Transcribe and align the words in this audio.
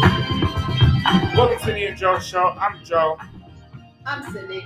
Welcome 0.00 1.58
to 1.60 1.72
the 1.72 1.86
and 1.86 1.96
Joe 1.96 2.18
Show. 2.18 2.54
I'm 2.58 2.84
Joe. 2.84 3.18
I'm 4.06 4.32
Cindy. 4.32 4.64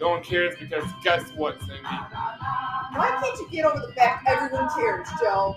No 0.00 0.10
one 0.10 0.22
cares 0.22 0.54
because 0.58 0.84
guess 1.02 1.30
what, 1.36 1.58
Cindy? 1.60 1.74
Why 1.82 3.18
can't 3.22 3.38
you 3.38 3.48
get 3.50 3.64
over 3.66 3.86
the 3.86 3.92
fact 3.92 4.26
everyone 4.26 4.68
cares, 4.74 5.08
Joe? 5.20 5.56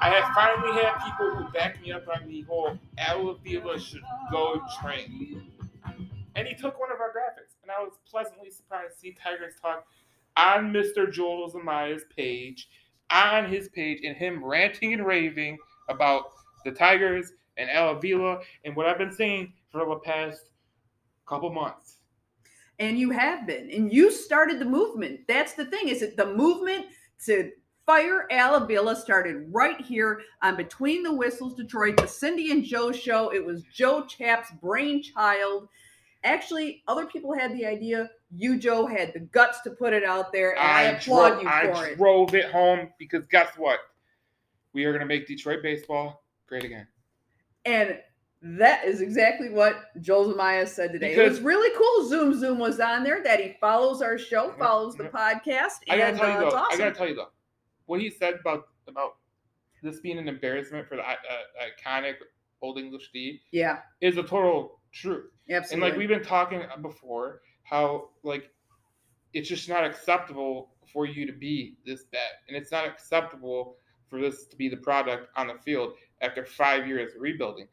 I 0.00 0.10
have 0.10 0.34
finally 0.34 0.82
had 0.82 0.94
people 1.04 1.36
who 1.36 1.52
back 1.52 1.80
me 1.82 1.92
up 1.92 2.04
on 2.08 2.28
the 2.28 2.42
whole 2.42 2.78
Avila 2.98 3.78
should 3.78 4.02
go 4.30 4.60
train. 4.80 5.50
And 6.36 6.48
he 6.48 6.54
took 6.54 6.78
one 6.78 6.90
of 6.92 7.00
our 7.00 7.08
graphics, 7.08 7.56
and 7.62 7.70
I 7.70 7.82
was 7.82 7.92
pleasantly 8.10 8.50
surprised 8.50 8.94
to 8.94 8.98
see 8.98 9.16
Tigers 9.22 9.54
talk 9.60 9.86
on 10.36 10.72
Mr. 10.72 11.10
Joel 11.10 11.50
Zumaya's 11.50 12.02
page, 12.14 12.68
on 13.10 13.48
his 13.48 13.68
page, 13.68 14.00
and 14.04 14.16
him 14.16 14.44
ranting 14.44 14.92
and 14.92 15.06
raving 15.06 15.58
about 15.88 16.24
the 16.64 16.72
Tigers 16.72 17.32
and 17.56 17.70
Al 17.70 17.90
Avila 17.90 18.38
and 18.64 18.74
what 18.74 18.86
I've 18.86 18.98
been 18.98 19.12
saying 19.12 19.52
for 19.70 19.84
the 19.84 19.96
past 19.96 20.50
couple 21.26 21.52
months. 21.52 21.98
And 22.78 22.98
you 22.98 23.10
have 23.10 23.46
been. 23.46 23.70
And 23.70 23.92
you 23.92 24.10
started 24.10 24.58
the 24.58 24.64
movement. 24.64 25.20
That's 25.28 25.52
the 25.52 25.66
thing, 25.66 25.88
is 25.88 26.02
it 26.02 26.16
the 26.16 26.34
movement 26.34 26.86
to 27.26 27.50
fire 27.86 28.26
Al 28.30 28.56
Avila 28.56 28.96
started 28.96 29.46
right 29.50 29.80
here 29.80 30.22
on 30.42 30.56
Between 30.56 31.02
the 31.02 31.14
Whistles 31.14 31.54
Detroit, 31.54 31.96
the 31.98 32.08
Cindy 32.08 32.50
and 32.50 32.64
Joe 32.64 32.92
show. 32.92 33.32
It 33.32 33.44
was 33.44 33.62
Joe 33.72 34.04
Chap's 34.06 34.50
brainchild. 34.60 35.68
Actually, 36.24 36.82
other 36.88 37.06
people 37.06 37.34
had 37.34 37.52
the 37.52 37.66
idea. 37.66 38.10
You, 38.36 38.58
Joe, 38.58 38.86
had 38.86 39.12
the 39.12 39.20
guts 39.20 39.60
to 39.62 39.70
put 39.70 39.92
it 39.92 40.04
out 40.04 40.32
there, 40.32 40.52
and 40.58 40.60
I, 40.66 40.82
applaud 40.82 41.34
dro- 41.34 41.40
you 41.42 41.48
I 41.48 41.62
for 41.72 41.86
it. 41.86 41.92
I 41.92 41.94
drove 41.94 42.34
it 42.34 42.50
home 42.50 42.90
because 42.98 43.26
guess 43.26 43.48
what? 43.56 43.78
We 44.72 44.84
are 44.84 44.90
going 44.90 45.00
to 45.00 45.06
make 45.06 45.28
Detroit 45.28 45.62
baseball 45.62 46.24
great 46.48 46.64
again. 46.64 46.86
And 47.64 47.98
that 48.42 48.84
is 48.84 49.00
exactly 49.00 49.50
what 49.50 49.76
Joel 50.02 50.34
Zumaya 50.34 50.66
said 50.66 50.92
today. 50.92 51.14
it 51.14 51.28
was 51.28 51.40
really 51.40 51.74
cool. 51.78 52.08
Zoom 52.08 52.38
Zoom 52.38 52.58
was 52.58 52.80
on 52.80 53.04
there 53.04 53.22
that 53.22 53.40
he 53.40 53.56
follows 53.60 54.02
our 54.02 54.18
show, 54.18 54.50
Mhm, 54.50 54.58
follows 54.58 54.96
the 54.96 55.04
mhm. 55.04 55.12
podcast, 55.12 55.78
I 55.88 55.96
gotta 55.96 56.16
tell 56.16 56.28
you 56.28 56.34
uh, 56.34 56.40
though. 56.40 56.46
it's 56.48 56.54
I 56.54 56.58
awesome. 56.58 56.78
gotta 56.78 56.94
tell 56.94 57.08
you 57.08 57.14
though. 57.14 57.30
What 57.86 58.00
he 58.00 58.10
said 58.10 58.34
about 58.40 58.68
about 58.86 59.16
this 59.82 60.00
being 60.00 60.18
an 60.18 60.28
embarrassment 60.28 60.86
for 60.88 60.96
the 60.96 61.02
uh, 61.08 61.14
iconic 61.62 62.16
Old 62.60 62.78
English 62.78 63.10
D 63.12 63.40
yeah, 63.52 63.78
is 64.02 64.18
a 64.18 64.22
total 64.22 64.80
truth. 64.92 65.30
Absolutely. 65.48 65.72
And 65.72 65.92
like 65.92 65.98
we've 65.98 66.08
been 66.08 66.22
talking 66.26 66.62
before, 66.82 67.40
how 67.64 68.10
like 68.22 68.50
it's 69.32 69.48
just 69.48 69.68
not 69.68 69.84
acceptable 69.84 70.70
for 70.92 71.06
you 71.06 71.26
to 71.26 71.32
be 71.32 71.76
this 71.84 72.04
bad, 72.04 72.30
and 72.48 72.56
it's 72.56 72.70
not 72.70 72.86
acceptable 72.86 73.76
for 74.08 74.20
this 74.20 74.46
to 74.46 74.56
be 74.56 74.68
the 74.68 74.76
product 74.76 75.28
on 75.36 75.48
the 75.48 75.54
field 75.64 75.94
after 76.20 76.44
five 76.44 76.86
years 76.86 77.14
of 77.14 77.20
rebuilding, 77.20 77.66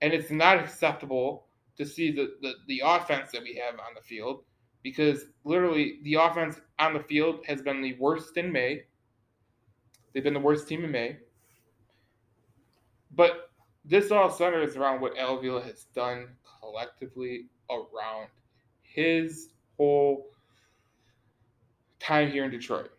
and 0.00 0.12
it's 0.12 0.30
not 0.30 0.58
acceptable 0.58 1.46
to 1.76 1.84
see 1.84 2.10
the 2.12 2.36
the, 2.40 2.52
the 2.68 2.82
offense 2.84 3.32
that 3.32 3.42
we 3.42 3.54
have 3.56 3.74
on 3.80 3.94
the 3.94 4.02
field 4.02 4.44
because 4.82 5.26
literally 5.44 5.98
the 6.02 6.14
offense 6.14 6.60
on 6.78 6.94
the 6.94 7.00
field 7.00 7.44
has 7.46 7.62
been 7.62 7.82
the 7.82 7.94
worst 7.98 8.36
in 8.36 8.52
May. 8.52 8.84
They've 10.12 10.24
been 10.24 10.34
the 10.34 10.40
worst 10.40 10.68
team 10.68 10.84
in 10.84 10.90
May. 10.90 11.18
But 13.14 13.50
this 13.84 14.10
all 14.10 14.30
centers 14.30 14.76
around 14.76 15.00
what 15.00 15.18
Al 15.18 15.38
Avila 15.38 15.62
has 15.62 15.84
done 15.94 16.28
collectively 16.60 17.46
around 17.70 18.28
his 18.98 19.50
whole 19.76 20.26
time 22.00 22.30
here 22.30 22.44
in 22.44 22.50
Detroit. 22.50 22.90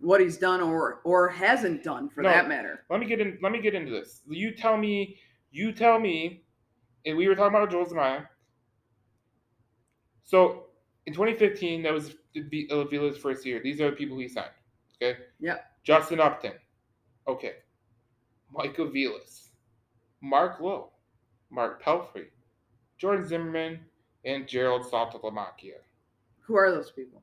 what 0.00 0.20
he's 0.20 0.36
done 0.36 0.60
or 0.60 1.00
or 1.04 1.28
hasn't 1.30 1.82
done 1.82 2.10
for 2.10 2.20
No. 2.22 2.28
that 2.28 2.46
matter. 2.46 2.84
Let 2.90 3.00
me 3.00 3.06
get 3.06 3.20
in. 3.20 3.38
Let 3.40 3.52
me 3.52 3.60
get 3.60 3.74
into 3.74 3.90
this. 3.90 4.20
You 4.28 4.54
tell 4.54 4.76
me. 4.76 5.18
You 5.50 5.72
tell 5.72 5.98
me. 5.98 6.44
And 7.06 7.16
we 7.16 7.26
were 7.28 7.34
talking 7.34 7.56
about 7.56 7.70
Joel 7.70 7.86
Zumaya. 7.86 8.26
So 10.24 10.66
in 11.06 11.12
2015, 11.14 11.82
that 11.84 11.92
was 11.92 12.14
the 12.34 12.68
Avila's 12.70 13.16
uh, 13.16 13.20
first 13.20 13.46
year. 13.46 13.60
These 13.62 13.80
are 13.80 13.90
the 13.90 13.96
people 13.96 14.18
he 14.18 14.28
signed. 14.28 14.50
Okay. 14.96 15.18
Yeah. 15.40 15.58
Justin 15.84 16.20
Upton. 16.20 16.52
Okay. 17.28 17.52
Mike 18.50 18.76
Aviles. 18.76 19.48
Mark 20.22 20.60
Lowe. 20.60 20.90
Mark 21.50 21.82
Pelfrey. 21.82 22.26
Jordan 22.98 23.26
Zimmermann. 23.26 23.80
And 24.24 24.46
Gerald 24.48 24.82
Saltalamacchia. 24.84 25.78
Who 26.40 26.56
are 26.56 26.70
those 26.70 26.90
people? 26.90 27.22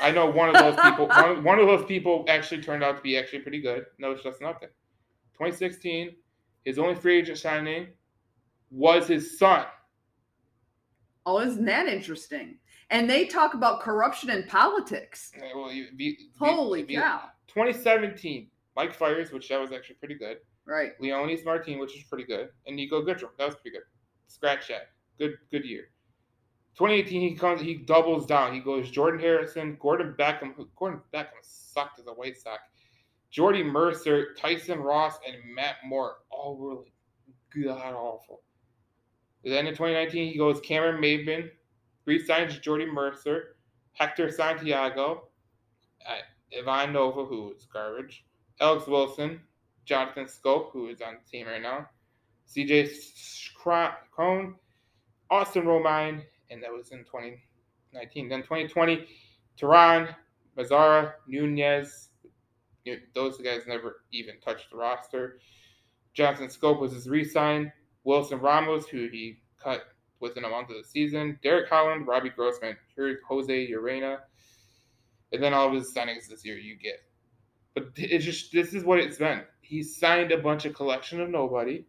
I 0.00 0.10
know 0.10 0.26
one 0.26 0.48
of 0.48 0.54
those 0.54 0.76
people. 0.90 1.06
One, 1.08 1.44
one 1.44 1.58
of 1.58 1.66
those 1.66 1.84
people 1.84 2.24
actually 2.28 2.62
turned 2.62 2.82
out 2.82 2.96
to 2.96 3.02
be 3.02 3.16
actually 3.16 3.40
pretty 3.40 3.60
good. 3.60 3.86
No, 3.98 4.10
it's 4.12 4.22
just 4.22 4.40
nothing. 4.40 4.68
2016, 5.34 6.14
his 6.64 6.78
only 6.78 6.94
free 6.94 7.18
agent 7.18 7.38
signing 7.38 7.88
was 8.70 9.06
his 9.06 9.38
son. 9.38 9.66
Oh, 11.26 11.40
isn't 11.40 11.64
that 11.64 11.86
interesting? 11.88 12.58
And 12.90 13.10
they 13.10 13.26
talk 13.26 13.54
about 13.54 13.80
corruption 13.80 14.30
in 14.30 14.44
politics. 14.44 15.32
Uh, 15.36 15.46
well, 15.54 15.72
be- 15.96 16.18
Holy 16.38 16.84
be- 16.84 16.94
cow! 16.94 17.22
2017, 17.48 18.48
Mike 18.76 18.94
Fiers, 18.94 19.32
which 19.32 19.48
that 19.48 19.60
was 19.60 19.72
actually 19.72 19.96
pretty 19.96 20.14
good. 20.14 20.38
Right. 20.66 20.92
Leonys 21.00 21.44
Martin, 21.44 21.78
which 21.78 21.92
was 21.94 22.04
pretty 22.04 22.24
good, 22.24 22.48
and 22.66 22.78
Niko 22.78 23.04
Goodrum, 23.04 23.30
that 23.38 23.46
was 23.46 23.54
pretty 23.56 23.76
good. 23.76 23.84
Scratch 24.28 24.68
that. 24.68 24.88
Good, 25.18 25.36
good 25.50 25.64
year. 25.64 25.88
2018, 26.76 27.20
he 27.22 27.34
comes, 27.34 27.60
he 27.60 27.74
doubles 27.74 28.26
down. 28.26 28.52
He 28.52 28.60
goes 28.60 28.90
Jordan 28.90 29.18
Harrison, 29.18 29.78
Gordon 29.80 30.14
Beckham. 30.18 30.54
Gordon 30.76 31.00
Beckham 31.12 31.40
sucked 31.40 31.98
as 31.98 32.06
a 32.06 32.12
White 32.12 32.36
Sox. 32.36 32.62
Jordy 33.30 33.62
Mercer, 33.62 34.34
Tyson 34.34 34.80
Ross, 34.80 35.18
and 35.26 35.36
Matt 35.54 35.76
Moore. 35.86 36.18
All 36.30 36.84
like 36.84 36.92
god 37.64 37.94
awful. 37.94 38.42
Then 39.42 39.66
in 39.66 39.72
2019, 39.72 40.32
he 40.32 40.38
goes 40.38 40.60
Cameron 40.60 41.00
Maybin, 41.00 41.50
re-signs 42.04 42.58
Jordy 42.58 42.86
Mercer, 42.86 43.56
Hector 43.92 44.30
Santiago, 44.30 45.28
uh, 46.06 46.58
Ivan 46.58 46.92
Nova, 46.92 47.24
who 47.24 47.52
is 47.52 47.66
garbage, 47.72 48.24
Alex 48.60 48.86
Wilson, 48.86 49.40
Jonathan 49.84 50.26
Schoop, 50.26 50.72
who 50.72 50.88
is 50.88 51.00
on 51.00 51.14
the 51.24 51.30
team 51.30 51.46
right 51.46 51.62
now, 51.62 51.88
CJ 52.48 52.90
Cron, 53.54 54.54
Austin 55.30 55.64
Romine, 55.64 56.22
and 56.50 56.62
that 56.62 56.72
was 56.72 56.90
in 56.92 56.98
2019. 57.04 58.28
Then 58.28 58.42
2020, 58.42 59.06
Teheran, 59.58 60.14
Mazara, 60.56 61.12
Nunez, 61.26 62.10
those 63.14 63.38
guys 63.38 63.62
never 63.66 64.02
even 64.12 64.40
touched 64.40 64.70
the 64.70 64.76
roster. 64.76 65.38
Johnson 66.14 66.48
Schoop 66.48 66.80
was 66.80 66.92
his 66.92 67.08
re-sign. 67.08 67.72
Wilson 68.04 68.38
Ramos, 68.38 68.86
who 68.86 69.08
he 69.08 69.38
cut 69.62 69.82
within 70.20 70.44
a 70.44 70.48
month 70.48 70.70
of 70.70 70.76
the 70.76 70.84
season. 70.84 71.38
Derek 71.42 71.68
Holland, 71.68 72.06
Robbie 72.06 72.30
Grossman, 72.30 72.76
Jose 73.28 73.70
Urena. 73.70 74.18
And 75.32 75.42
then 75.42 75.52
all 75.52 75.68
of 75.68 75.74
his 75.74 75.92
signings 75.92 76.28
this 76.28 76.44
year 76.44 76.56
you 76.56 76.76
get. 76.76 77.00
But 77.74 77.88
it's 77.96 78.24
just 78.24 78.52
this 78.52 78.72
is 78.72 78.84
what 78.84 79.00
it's 79.00 79.18
been. 79.18 79.42
He 79.60 79.82
signed 79.82 80.32
a 80.32 80.38
bunch 80.38 80.64
of 80.64 80.74
collection 80.74 81.20
of 81.20 81.28
nobody. 81.28 81.84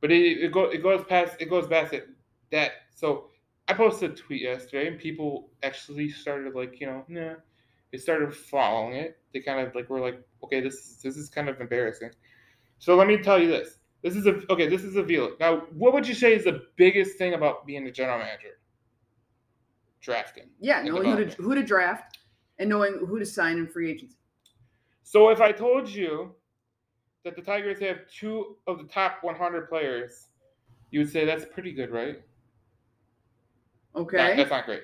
But 0.00 0.12
it, 0.12 0.44
it, 0.44 0.52
go, 0.52 0.64
it 0.64 0.82
goes 0.82 1.04
past 1.04 1.36
it 1.40 1.50
goes 1.50 1.66
past 1.66 1.92
it 1.92 2.08
that 2.50 2.72
so 2.94 3.26
I 3.68 3.74
posted 3.74 4.12
a 4.12 4.14
tweet 4.14 4.42
yesterday 4.42 4.88
and 4.88 4.98
people 4.98 5.50
actually 5.62 6.08
started 6.08 6.54
like, 6.54 6.80
you 6.80 6.86
know, 6.86 7.04
nah. 7.08 7.34
They 7.92 7.98
started 7.98 8.34
following 8.34 8.96
it. 8.96 9.18
They 9.32 9.40
kind 9.40 9.66
of 9.66 9.74
like 9.74 9.88
were 9.88 10.00
like, 10.00 10.20
okay, 10.44 10.60
this 10.60 10.74
is 10.74 11.00
this 11.02 11.16
is 11.16 11.28
kind 11.28 11.48
of 11.48 11.60
embarrassing. 11.60 12.10
So 12.78 12.96
let 12.96 13.08
me 13.08 13.18
tell 13.18 13.38
you 13.38 13.48
this. 13.48 13.78
This 14.02 14.14
is 14.14 14.26
a 14.26 14.40
okay, 14.50 14.68
this 14.68 14.84
is 14.84 14.96
Avila. 14.96 15.30
Now, 15.40 15.62
what 15.72 15.92
would 15.94 16.06
you 16.06 16.14
say 16.14 16.34
is 16.34 16.44
the 16.44 16.62
biggest 16.76 17.16
thing 17.16 17.34
about 17.34 17.66
being 17.66 17.86
a 17.86 17.90
general 17.90 18.18
manager? 18.18 18.58
Drafting. 20.00 20.50
Yeah, 20.60 20.82
knowing 20.82 21.16
who 21.16 21.24
to 21.24 21.42
who 21.42 21.54
to 21.54 21.62
draft 21.62 22.18
and 22.58 22.68
knowing 22.68 22.98
who 23.06 23.18
to 23.18 23.26
sign 23.26 23.58
in 23.58 23.66
free 23.66 23.90
agency. 23.90 24.16
So 25.02 25.30
if 25.30 25.40
I 25.40 25.52
told 25.52 25.88
you 25.88 26.34
that 27.24 27.36
the 27.36 27.42
Tigers 27.42 27.80
have 27.80 28.00
two 28.14 28.56
of 28.66 28.78
the 28.78 28.84
top 28.84 29.18
100 29.22 29.68
players, 29.68 30.26
you 30.90 31.00
would 31.00 31.10
say 31.10 31.24
that's 31.24 31.46
pretty 31.46 31.72
good, 31.72 31.90
right? 31.90 32.20
No, 33.94 34.02
Okay. 34.02 34.36
that's 34.36 34.50
not 34.50 34.64
great. 34.66 34.82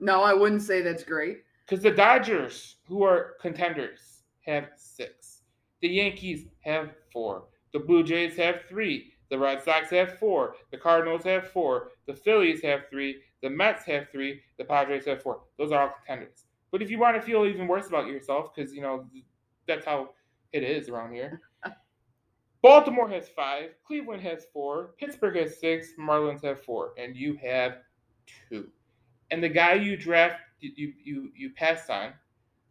No, 0.00 0.22
I 0.22 0.32
wouldn't 0.32 0.62
say 0.62 0.80
that's 0.80 1.04
great. 1.04 1.38
Because 1.66 1.82
the 1.82 1.90
Dodgers, 1.90 2.76
who 2.86 3.02
are 3.02 3.34
contenders, 3.40 4.22
have 4.46 4.70
six. 4.76 5.42
The 5.82 5.88
Yankees 5.88 6.46
have 6.60 6.92
four. 7.12 7.44
The 7.72 7.80
Blue 7.80 8.02
Jays 8.02 8.36
have 8.36 8.62
three. 8.68 9.12
The 9.30 9.38
Red 9.38 9.62
Sox 9.62 9.90
have 9.90 10.18
four. 10.18 10.54
The 10.70 10.78
Cardinals 10.78 11.24
have 11.24 11.48
four. 11.50 11.90
The 12.06 12.14
Phillies 12.14 12.62
have 12.62 12.88
three. 12.90 13.20
The 13.42 13.50
Mets 13.50 13.84
have 13.84 14.08
three. 14.10 14.40
The 14.56 14.64
Padres 14.64 15.04
have 15.06 15.22
four. 15.22 15.42
Those 15.58 15.70
are 15.72 15.82
all 15.82 15.94
contenders. 16.06 16.44
But 16.70 16.80
if 16.80 16.90
you 16.90 16.98
want 16.98 17.16
to 17.16 17.22
feel 17.22 17.44
even 17.44 17.66
worse 17.68 17.88
about 17.88 18.06
yourself, 18.06 18.54
because 18.54 18.72
you 18.72 18.80
know 18.80 19.06
that's 19.66 19.84
how 19.84 20.10
it 20.52 20.62
is 20.62 20.88
around 20.88 21.12
here. 21.12 21.40
Baltimore 22.62 23.08
has 23.08 23.28
five. 23.28 23.70
Cleveland 23.86 24.22
has 24.22 24.46
four. 24.52 24.94
Pittsburgh 24.98 25.36
has 25.36 25.60
six. 25.60 25.88
Marlins 25.98 26.42
have 26.44 26.62
four, 26.62 26.92
and 26.98 27.14
you 27.16 27.36
have 27.42 27.78
two. 28.48 28.68
And 29.30 29.42
the 29.42 29.48
guy 29.48 29.74
you 29.74 29.96
draft, 29.96 30.40
you 30.60 30.92
you 31.02 31.30
you 31.36 31.50
passed 31.50 31.90
on 31.90 32.12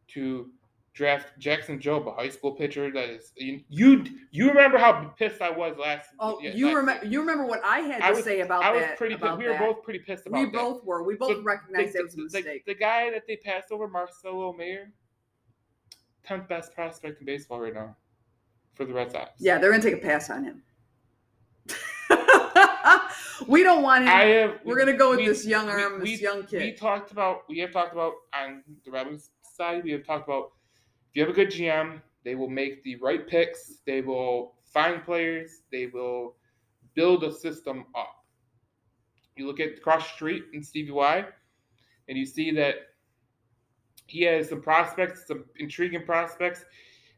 to 0.09 0.49
draft 0.93 1.27
Jackson 1.37 1.77
Jobe, 1.79 2.07
a 2.07 2.11
high 2.15 2.29
school 2.29 2.53
pitcher 2.53 2.91
that 2.91 3.09
is 3.09 3.31
you 3.37 3.61
you, 3.69 4.03
you 4.31 4.47
remember 4.47 4.79
how 4.79 5.13
pissed 5.17 5.41
I 5.41 5.51
was 5.51 5.77
last 5.77 6.09
Oh, 6.19 6.39
yeah, 6.41 6.51
you 6.55 6.75
remember? 6.75 7.05
You 7.05 7.19
remember 7.19 7.45
what 7.45 7.61
I 7.63 7.81
had 7.81 7.99
to 7.99 8.05
I 8.05 8.11
was- 8.11 8.23
say 8.23 8.39
about 8.41 8.63
I 8.63 8.71
was 8.71 8.81
that? 8.81 8.97
pretty 8.97 9.13
about. 9.13 9.37
We 9.37 9.45
were 9.45 9.51
that. 9.51 9.59
both 9.59 9.83
pretty 9.83 9.99
pissed 9.99 10.25
about 10.25 10.37
that. 10.39 10.45
We 10.47 10.51
that. 10.51 10.57
both 10.57 10.83
were. 10.83 11.03
We 11.03 11.13
both 11.15 11.33
So, 11.37 11.43
recognized 11.43 11.93
the, 11.93 11.97
that 11.99 12.03
was 12.05 12.13
a 12.13 12.17
the- 12.17 12.23
mistake. 12.23 12.65
The, 12.65 12.73
guy 12.73 13.11
that 13.11 13.27
they 13.27 13.35
passed 13.37 13.71
over, 13.71 13.87
Marcelo 13.87 14.53
Mayer, 14.53 14.91
tenth 16.25 16.47
best 16.47 16.73
prospect 16.73 17.19
in 17.19 17.25
baseball 17.27 17.59
right 17.59 17.73
now 17.75 17.95
for 18.73 18.85
the 18.85 18.93
Red 18.93 19.11
Sox. 19.11 19.31
yeah, 19.39 19.57
they're 19.59 19.69
gonna 19.71 19.83
take 19.83 19.93
a 19.93 19.97
pass 19.97 20.29
on 20.31 20.43
him. 20.43 20.63
we 23.47 23.63
don't 23.63 23.83
want 23.83 24.03
him. 24.03 24.09
I 24.09 24.21
have. 24.23 24.59
We're 24.63 24.77
gonna 24.77 24.97
go 24.97 25.11
with 25.11 25.19
we- 25.19 25.27
this 25.27 25.45
young 25.45 25.69
arm, 25.69 26.01
we- 26.01 26.11
this 26.11 26.21
young 26.21 26.43
kid. 26.45 26.61
We 26.61 26.73
talked 26.73 27.11
about. 27.11 27.43
We 27.49 27.59
have 27.59 27.71
talked 27.71 27.93
about 27.93 28.13
on 28.33 28.63
the 28.85 28.91
Wings 28.91 29.29
side. 29.41 29.83
We 29.83 29.91
have 29.91 30.05
talked 30.05 30.27
about 30.27 30.51
if 31.09 31.15
you 31.15 31.21
have 31.23 31.31
a 31.31 31.33
good 31.33 31.49
GM, 31.49 32.01
they 32.23 32.35
will 32.35 32.49
make 32.49 32.83
the 32.83 32.95
right 32.97 33.27
picks. 33.27 33.79
They 33.85 34.01
will 34.01 34.55
find 34.65 35.03
players. 35.03 35.61
They 35.71 35.87
will 35.87 36.35
build 36.93 37.23
a 37.23 37.31
system 37.31 37.85
up. 37.95 38.25
You 39.35 39.47
look 39.47 39.59
at 39.59 39.77
across 39.77 40.03
the 40.03 40.13
street 40.15 40.45
and 40.53 40.65
Stevie 40.65 40.91
Y, 40.91 41.25
and 42.09 42.17
you 42.17 42.25
see 42.25 42.51
that 42.51 42.75
he 44.07 44.23
has 44.23 44.49
some 44.49 44.61
prospects, 44.61 45.27
some 45.27 45.45
intriguing 45.57 46.05
prospects 46.05 46.65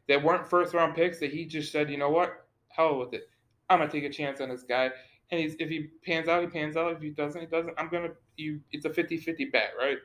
that 0.08 0.22
weren't 0.22 0.48
first 0.48 0.74
round 0.74 0.94
picks 0.94 1.18
that 1.20 1.32
he 1.32 1.46
just 1.46 1.72
said, 1.72 1.90
you 1.90 1.96
know 1.96 2.10
what, 2.10 2.46
hell 2.68 2.98
with 2.98 3.14
it. 3.14 3.28
I'm 3.68 3.78
gonna 3.78 3.90
take 3.90 4.04
a 4.04 4.10
chance 4.10 4.40
on 4.40 4.48
this 4.48 4.64
guy. 4.64 4.90
And 5.32 5.40
if 5.40 5.68
he 5.68 5.88
pans 6.04 6.28
out, 6.28 6.42
he 6.42 6.48
pans 6.48 6.76
out. 6.76 6.92
If 6.92 7.00
he 7.00 7.10
doesn't, 7.10 7.40
he 7.40 7.46
doesn't. 7.46 7.74
I'm 7.78 7.88
gonna 7.88 8.10
you 8.36 8.60
it's 8.72 8.84
a 8.84 8.90
50-50 8.90 9.52
bet, 9.52 9.72
right? 9.78 9.98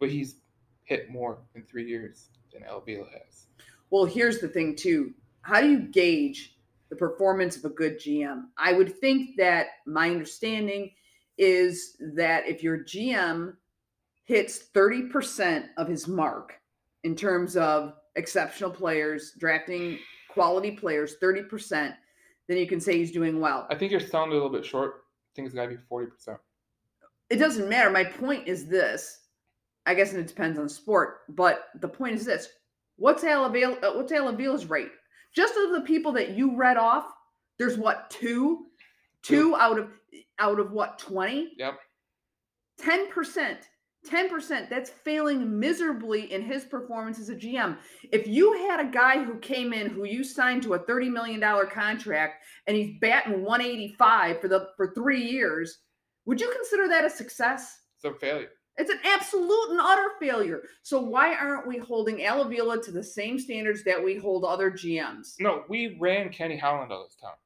But 0.00 0.10
he's 0.10 0.36
hit 0.84 1.10
more 1.10 1.38
in 1.54 1.62
three 1.62 1.86
years 1.86 2.28
than 2.52 2.62
Alvila 2.62 3.10
has. 3.12 3.46
Well, 3.90 4.04
here's 4.04 4.40
the 4.40 4.48
thing 4.48 4.74
too. 4.74 5.14
How 5.42 5.60
do 5.60 5.68
you 5.68 5.80
gauge 5.80 6.56
the 6.90 6.96
performance 6.96 7.56
of 7.56 7.64
a 7.64 7.70
good 7.70 7.98
GM? 7.98 8.44
I 8.58 8.72
would 8.72 8.98
think 8.98 9.36
that 9.36 9.66
my 9.86 10.10
understanding 10.10 10.90
is 11.38 11.96
that 12.14 12.46
if 12.48 12.62
your 12.62 12.78
GM 12.78 13.54
hits 14.24 14.64
30% 14.74 15.66
of 15.76 15.88
his 15.88 16.06
mark 16.06 16.54
in 17.04 17.16
terms 17.16 17.56
of 17.56 17.94
exceptional 18.16 18.70
players, 18.70 19.32
drafting 19.38 19.98
quality 20.30 20.70
players, 20.70 21.16
30%, 21.22 21.94
then 22.48 22.58
you 22.58 22.66
can 22.66 22.80
say 22.80 22.98
he's 22.98 23.12
doing 23.12 23.40
well. 23.40 23.66
I 23.70 23.74
think 23.74 23.90
you're 23.92 24.00
selling 24.00 24.30
a 24.30 24.34
little 24.34 24.48
bit 24.50 24.64
short. 24.64 24.94
I 24.94 25.30
think 25.36 25.46
it's 25.46 25.54
gotta 25.54 25.68
be 25.70 25.76
40%. 25.90 26.38
it 27.30 27.36
doesn't 27.36 27.68
matter. 27.68 27.90
My 27.90 28.04
point 28.04 28.46
is 28.46 28.66
this. 28.66 29.20
I 29.86 29.94
guess 29.94 30.12
it 30.12 30.26
depends 30.26 30.58
on 30.58 30.68
sport, 30.68 31.20
but 31.28 31.66
the 31.80 31.88
point 31.88 32.14
is 32.14 32.24
this: 32.24 32.48
what's 32.96 33.24
Al 33.24 33.46
Avila, 33.46 33.74
uh, 33.82 33.92
what's 33.94 34.12
Al 34.12 34.28
Avila's 34.28 34.66
rate? 34.66 34.90
Just 35.34 35.54
of 35.56 35.72
the 35.72 35.80
people 35.80 36.12
that 36.12 36.30
you 36.30 36.54
read 36.56 36.76
off, 36.76 37.06
there's 37.58 37.78
what 37.78 38.08
two, 38.10 38.66
two 39.22 39.56
out 39.56 39.78
of 39.78 39.88
out 40.38 40.60
of 40.60 40.72
what 40.72 40.98
twenty? 40.98 41.52
Yep. 41.58 41.78
Ten 42.78 43.10
percent. 43.10 43.68
10% 44.10 44.68
that's 44.68 44.90
failing 44.90 45.58
miserably 45.60 46.32
in 46.32 46.42
his 46.42 46.64
performance 46.64 47.18
as 47.18 47.28
a 47.28 47.36
GM. 47.36 47.76
If 48.10 48.26
you 48.26 48.52
had 48.68 48.80
a 48.80 48.90
guy 48.90 49.22
who 49.22 49.38
came 49.38 49.72
in 49.72 49.90
who 49.90 50.04
you 50.04 50.24
signed 50.24 50.62
to 50.64 50.74
a 50.74 50.78
$30 50.80 51.10
million 51.10 51.40
contract 51.70 52.44
and 52.66 52.76
he's 52.76 52.98
batting 53.00 53.44
185 53.44 54.40
for 54.40 54.48
the 54.48 54.68
for 54.76 54.92
3 54.94 55.22
years, 55.22 55.78
would 56.26 56.40
you 56.40 56.50
consider 56.52 56.88
that 56.88 57.04
a 57.04 57.10
success? 57.10 57.78
It's 57.96 58.04
a 58.04 58.18
failure. 58.18 58.50
It's 58.78 58.90
an 58.90 59.00
absolute 59.04 59.70
and 59.70 59.80
utter 59.80 60.12
failure. 60.18 60.62
So 60.82 61.00
why 61.00 61.34
aren't 61.34 61.66
we 61.66 61.78
holding 61.78 62.24
Al 62.24 62.42
Avila 62.42 62.82
to 62.82 62.90
the 62.90 63.04
same 63.04 63.38
standards 63.38 63.84
that 63.84 64.02
we 64.02 64.16
hold 64.16 64.44
other 64.44 64.70
GMs? 64.70 65.34
No, 65.38 65.64
we 65.68 65.98
ran 66.00 66.30
Kenny 66.30 66.56
Holland 66.56 66.90
out 66.90 67.04
of 67.04 67.20
town, 67.20 67.36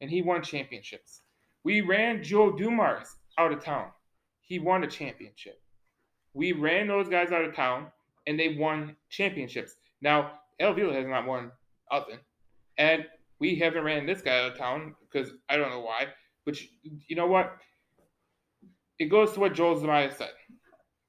and 0.00 0.08
he 0.08 0.22
won 0.22 0.42
championships. 0.42 1.22
We 1.64 1.80
ran 1.80 2.22
Joe 2.22 2.56
Dumars 2.56 3.08
out 3.38 3.52
of 3.52 3.62
town. 3.62 3.88
He 4.40 4.58
won 4.60 4.84
a 4.84 4.86
championship. 4.86 5.60
We 6.38 6.52
ran 6.52 6.86
those 6.86 7.08
guys 7.08 7.32
out 7.32 7.44
of 7.44 7.56
town, 7.56 7.88
and 8.28 8.38
they 8.38 8.56
won 8.56 8.94
championships. 9.10 9.74
Now, 10.00 10.34
El 10.60 10.72
Vila 10.72 10.94
has 10.94 11.04
not 11.04 11.26
won 11.26 11.50
nothing, 11.90 12.20
and 12.78 13.04
we 13.40 13.56
haven't 13.56 13.82
ran 13.82 14.06
this 14.06 14.22
guy 14.22 14.38
out 14.38 14.52
of 14.52 14.56
town 14.56 14.94
because 15.00 15.32
I 15.48 15.56
don't 15.56 15.70
know 15.70 15.80
why. 15.80 16.06
But 16.46 16.60
you, 16.62 16.68
you 17.08 17.16
know 17.16 17.26
what? 17.26 17.56
It 19.00 19.06
goes 19.06 19.32
to 19.32 19.40
what 19.40 19.54
Joel 19.54 19.80
Zumaya 19.80 20.16
said. 20.16 20.30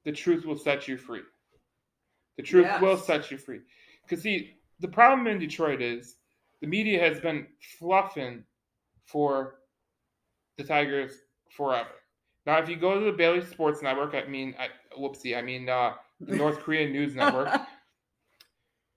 The 0.04 0.10
truth 0.10 0.44
will 0.44 0.58
set 0.58 0.88
you 0.88 0.96
free. 0.96 1.22
The 2.36 2.42
truth 2.42 2.68
will 2.80 2.96
set 2.96 3.30
you 3.30 3.38
free. 3.38 3.60
Because 4.02 4.24
see, 4.24 4.54
the 4.80 4.88
problem 4.88 5.28
in 5.28 5.38
Detroit 5.38 5.80
is 5.80 6.16
the 6.60 6.66
media 6.66 6.98
has 6.98 7.20
been 7.20 7.46
fluffing 7.78 8.42
for 9.06 9.60
the 10.58 10.64
Tigers 10.64 11.12
forever. 11.56 11.90
Now, 12.46 12.58
if 12.58 12.68
you 12.68 12.74
go 12.74 12.98
to 12.98 13.04
the 13.04 13.16
Bally 13.16 13.44
Sports 13.44 13.80
Network, 13.80 14.16
I 14.16 14.26
mean, 14.28 14.56
I, 14.58 14.66
whoopsie, 14.98 15.36
I 15.36 15.42
mean 15.42 15.68
uh, 15.68 15.94
the 16.20 16.36
North 16.36 16.60
Korean 16.64 16.92
News 16.92 17.14
Network, 17.14 17.48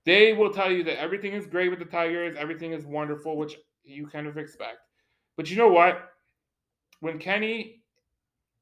they 0.04 0.32
will 0.32 0.52
tell 0.52 0.70
you 0.70 0.84
that 0.84 1.00
everything 1.00 1.32
is 1.32 1.46
great 1.46 1.70
with 1.70 1.78
the 1.78 1.84
Tigers, 1.84 2.36
everything 2.38 2.72
is 2.72 2.84
wonderful, 2.84 3.36
which 3.36 3.56
you 3.84 4.06
kind 4.06 4.26
of 4.26 4.36
expect. 4.36 4.78
But 5.36 5.50
you 5.50 5.56
know 5.56 5.68
what? 5.68 6.10
When 7.00 7.18
Kenny, 7.18 7.82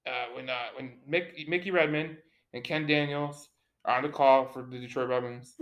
uh, 0.06 0.34
when 0.34 0.49
uh, 0.49 0.69
when 0.76 0.99
Mick, 1.08 1.49
Mickey 1.49 1.70
Redmond 1.70 2.17
and 2.55 2.64
Ken 2.64 2.87
Daniels 2.87 3.49
are 3.85 3.96
on 3.96 4.02
the 4.02 4.08
call 4.08 4.46
for 4.46 4.62
the 4.62 4.78
Detroit 4.78 5.08
Red 5.08 5.23
Wings, 5.23 5.56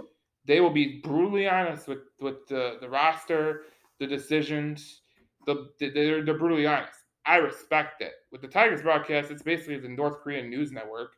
they 0.45 0.61
will 0.61 0.71
be 0.71 1.01
brutally 1.03 1.49
honest 1.49 1.89
with 1.89 2.01
with 2.21 2.47
the, 2.49 2.77
the 2.81 2.89
roster, 2.89 3.63
the 3.99 4.07
decisions. 4.07 5.03
The, 5.47 5.71
the 5.79 5.91
they're, 5.91 6.25
they're 6.25 6.39
brutally 6.39 6.67
honest. 6.67 6.93
I 7.27 7.37
respect 7.37 8.03
it. 8.03 8.13
With 8.33 8.41
the 8.41 8.49
Tigers 8.49 8.83
broadcast, 8.83 9.31
it's 9.31 9.43
basically 9.43 9.79
the 9.79 9.89
North 9.89 10.21
Korean 10.21 10.49
news 10.51 10.73
network 10.73 11.15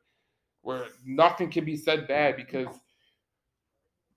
where 0.62 0.86
nothing 1.04 1.50
can 1.50 1.64
be 1.64 1.76
said 1.76 2.08
bad 2.08 2.36
because 2.36 2.68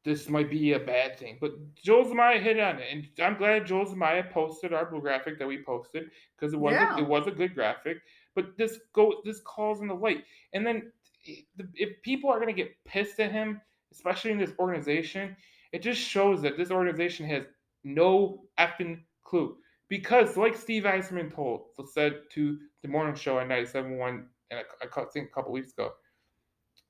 this 0.04 0.30
might 0.30 0.50
be 0.52 0.74
a 0.74 0.80
bad 0.80 1.18
thing. 1.18 1.38
But 1.42 1.54
Joel 1.84 2.06
Zumaya 2.06 2.40
hit 2.40 2.60
on 2.60 2.78
it, 2.78 2.86
and 2.92 3.08
I'm 3.26 3.38
glad 3.38 3.66
Joel 3.66 3.86
Zumaya 3.86 4.30
posted 4.30 4.72
our 4.72 4.86
blue 4.86 5.02
graphic 5.02 5.40
that 5.40 5.48
we 5.48 5.64
posted 5.64 6.12
because 6.38 6.54
it 6.54 6.60
was 6.60 6.74
Yeah. 6.74 6.96
a, 6.96 7.00
it 7.00 7.08
was 7.08 7.26
a 7.26 7.32
good 7.32 7.56
graphic. 7.56 7.98
But 8.36 8.56
this 8.58 8.80
go 8.94 9.22
this 9.26 9.40
calls 9.42 9.82
in 9.82 9.88
the 9.88 9.96
light, 9.96 10.24
and 10.54 10.66
then 10.66 10.92
eh, 11.28 11.42
if- 11.58 11.68
if 11.74 12.02
people 12.04 12.30
are 12.30 12.40
going 12.40 12.54
to 12.56 12.62
get 12.64 12.76
pissed 12.86 13.20
at 13.20 13.32
him, 13.32 13.60
especially 13.92 14.32
in 14.32 14.38
this 14.38 14.54
organization, 14.60 15.36
it 15.72 15.82
just 15.82 16.00
shows 16.00 16.42
that 16.44 16.56
this 16.58 16.70
organization 16.70 17.26
has 17.28 17.46
no 17.84 18.46
effing 18.60 19.02
clue. 19.24 19.58
Because, 19.88 20.36
like 20.38 20.56
Steve 20.56 20.84
Yzerman 20.84 21.34
told, 21.34 21.70
said 21.92 22.22
to 22.32 22.60
the 22.82 22.88
morning 22.88 23.16
show 23.16 23.40
at 23.40 23.48
97.1, 23.48 24.28
and 24.52 24.60
I, 24.60 24.64
I 24.84 25.06
think 25.14 25.30
a 25.30 25.32
couple 25.32 25.52
weeks 25.52 25.74
ago, 25.74 25.94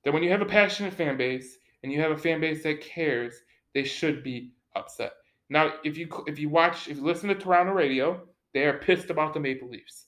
that 0.06 0.12
when 0.12 0.22
you 0.22 0.30
have 0.30 0.40
a 0.40 0.46
passionate 0.46 0.94
fan 0.94 1.16
base 1.16 1.58
and 1.82 1.90
you 1.90 2.00
have 2.00 2.12
a 2.12 2.16
fan 2.16 2.40
base 2.40 2.62
that 2.62 2.80
cares, 2.80 3.34
they 3.74 3.82
should 3.82 4.22
be 4.22 4.52
upset. 4.76 5.10
Now, 5.50 5.72
if 5.84 5.98
you 5.98 6.08
if 6.28 6.38
you 6.38 6.48
watch, 6.48 6.86
if 6.86 6.98
you 6.98 7.02
listen 7.02 7.28
to 7.28 7.34
Toronto 7.34 7.72
radio, 7.72 8.22
they 8.54 8.66
are 8.66 8.78
pissed 8.78 9.10
about 9.10 9.34
the 9.34 9.40
Maple 9.40 9.68
Leafs. 9.68 10.06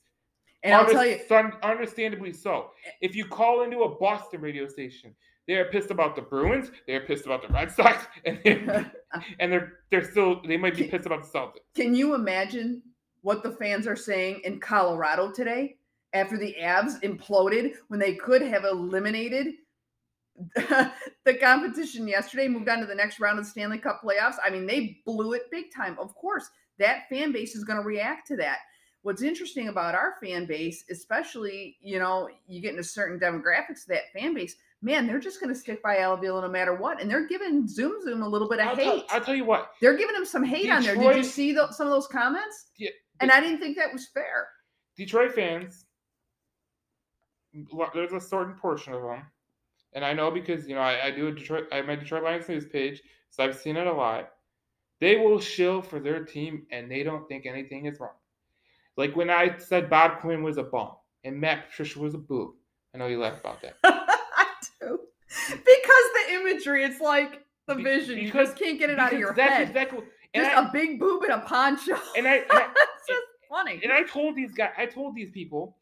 And 0.63 0.73
I'll 0.73 0.87
tell 0.87 1.05
you, 1.05 1.15
Understand- 1.15 1.55
understandably 1.65 2.33
so. 2.33 2.71
If 3.01 3.17
you 3.17 3.25
call 3.25 3.63
into 3.63 3.83
a 3.83 3.99
Boston 3.99 4.41
radio 4.41 4.69
station, 4.69 5.17
they 5.49 5.55
are 5.55 5.65
pissed 5.65 5.91
about 5.91 6.15
the 6.15 6.23
Bruins. 6.23 6.71
They 6.87 6.95
are 6.95 7.01
pissed 7.01 7.27
about 7.27 7.43
the 7.43 7.53
Red 7.53 7.73
Sox, 7.73 8.07
and 8.25 8.39
they're, 8.45 8.93
and 9.41 9.53
they're 9.53 9.73
they're 9.91 10.09
still 10.09 10.41
they 10.47 10.57
might 10.57 10.77
be 10.77 10.85
pissed 10.85 11.07
about 11.07 11.25
the 11.25 11.39
Celtics. 11.39 11.75
can 11.75 11.93
you 11.93 12.15
imagine 12.15 12.83
what 13.23 13.43
the 13.43 13.51
fans 13.51 13.89
are 13.89 13.97
saying 13.97 14.43
in 14.45 14.61
Colorado 14.61 15.33
today 15.33 15.77
after 16.13 16.39
the 16.39 16.55
Avs 16.63 17.03
imploded 17.03 17.73
when 17.89 17.99
they 17.99 18.15
could 18.15 18.43
have 18.43 18.65
eliminated 18.65 19.55
the 21.25 21.35
competition 21.41 22.07
yesterday, 22.07 22.49
moved 22.49 22.69
on 22.69 22.81
to 22.81 22.87
the 22.87 22.95
next 22.95 23.21
round 23.21 23.39
of 23.39 23.45
the 23.45 23.51
Stanley 23.51 23.79
Cup 23.79 24.01
playoffs? 24.05 24.37
I 24.45 24.51
mean, 24.51 24.67
they 24.67 24.99
blew 25.05 25.33
it 25.33 25.51
big 25.51 25.67
time. 25.75 25.97
Of 25.99 26.15
course, 26.15 26.49
that 26.79 27.09
fan 27.09 27.33
base 27.33 27.55
is 27.55 27.65
going 27.65 27.79
to 27.81 27.85
react 27.85 28.27
to 28.29 28.37
that. 28.37 28.59
What's 29.03 29.23
interesting 29.23 29.69
about 29.69 29.95
our 29.95 30.15
fan 30.23 30.47
base, 30.47 30.85
especially, 30.91 31.77
you 31.81 31.99
know, 31.99 32.29
you 32.47 32.61
get 32.61 32.71
into 32.73 32.85
certain 32.85 33.19
demographics 33.19 33.83
of 33.83 33.89
that 33.89 34.13
fan 34.13 34.35
base, 34.35 34.57
man, 34.83 35.07
they're 35.07 35.21
just 35.21 35.41
going 35.41 35.53
to 35.53 35.59
stick 35.59 35.83
by 35.83 35.99
Al 35.99 36.15
Avila 36.15 36.43
no 36.43 36.49
matter 36.49 36.75
what. 36.75 37.01
And 37.01 37.11
they're 37.11 37.27
giving 37.27 37.67
Zoom 37.67 38.03
Zoom 38.03 38.23
a 38.23 38.29
little 38.29 38.49
bit 38.49 38.61
of 38.61 38.69
I'll 38.69 38.77
hate. 38.77 38.85
tell, 38.85 39.05
I'll 39.11 39.25
tell 39.25 39.35
you 39.35 39.45
what. 39.45 39.71
They're 39.81 39.97
giving 39.97 40.15
him 40.17 40.25
some 40.25 40.45
hate 40.45 40.71
on 40.71 40.83
there. 40.83 40.97
Did 40.97 41.17
you 41.17 41.25
see 41.25 41.53
tho- 41.53 41.71
some 41.71 41.87
of 41.87 41.93
those 41.93 42.07
comments? 42.07 42.67
Yeah, 42.77 42.91
And 43.21 43.31
I 43.31 43.41
didn't 43.41 43.61
think 43.61 43.77
that 43.77 43.93
was 43.93 44.09
fair. 44.09 44.49
Detroit 44.97 45.33
fans, 45.33 45.85
there's 47.95 48.13
a 48.13 48.21
certain 48.21 48.55
portion 48.55 48.93
of 48.95 49.03
them, 49.03 49.23
and 49.93 50.05
I 50.05 50.13
know 50.13 50.31
because 50.31 50.69
you 50.69 50.75
know 50.75 50.81
I, 50.81 51.07
I 51.07 51.11
do 51.11 51.29
a 51.29 51.33
Detroit, 51.33 51.65
I 51.73 51.77
have 51.77 51.87
my 51.87 51.97
Detroit 51.97 52.23
Lions 52.25 52.49
news 52.49 52.67
page, 52.67 53.03
so 53.31 53.45
I've 53.45 53.57
seen 53.57 53.77
it 53.77 53.87
a 53.87 53.93
lot. 53.93 54.31
They 55.01 55.17
will 55.17 55.39
shill 55.41 55.81
for 55.83 56.01
their 56.01 56.25
team, 56.25 56.67
and 56.73 56.91
they 56.91 57.03
don't 57.03 57.27
think 57.29 57.47
anything 57.47 57.87
is 57.87 58.01
wrong. 58.01 58.15
Like 58.97 59.15
when 59.15 59.31
I 59.31 59.57
said 59.59 59.89
Bob 59.89 60.21
Quinn 60.21 60.43
was 60.43 60.57
a 60.59 60.65
bum 60.65 60.91
and 61.25 61.41
Matt 61.41 61.69
Patricia 61.71 62.01
was 62.01 62.15
a 62.15 62.19
boob. 62.19 62.55
I 62.95 62.99
know 62.99 63.07
you 63.07 63.21
laugh 63.21 63.39
about 63.41 63.61
that. 63.63 63.77
I 63.85 64.47
do. 64.81 64.99
Because 65.49 65.65
the 65.69 66.35
imagery, 66.35 66.83
it's 66.85 67.01
like 67.01 67.45
the 67.69 67.77
Be- 67.77 67.85
vision. 67.85 68.19
You 68.19 68.25
because- 68.25 68.49
just 68.49 68.59
can't 68.59 68.79
get 68.79 68.91
it 68.91 68.99
out 68.99 69.13
of 69.13 69.19
your 69.21 69.35
that's 69.35 69.53
head. 69.53 69.69
exactly. 69.69 70.01
And 70.35 70.45
just 70.45 70.57
I, 70.57 70.69
a 70.69 70.73
big 70.73 70.99
boob 70.99 71.23
and 71.23 71.33
a 71.33 71.39
poncho. 71.41 71.97
and 72.17 72.27
I, 72.27 72.37
and 72.39 72.47
I 72.51 72.69
it's 72.99 73.07
just 73.09 73.23
funny. 73.49 73.81
and 73.85 73.93
I 73.93 74.03
told 74.03 74.35
these 74.35 74.53
guys, 74.53 74.71
I 74.77 74.87
told 74.87 75.15
these 75.15 75.31
people, 75.31 75.77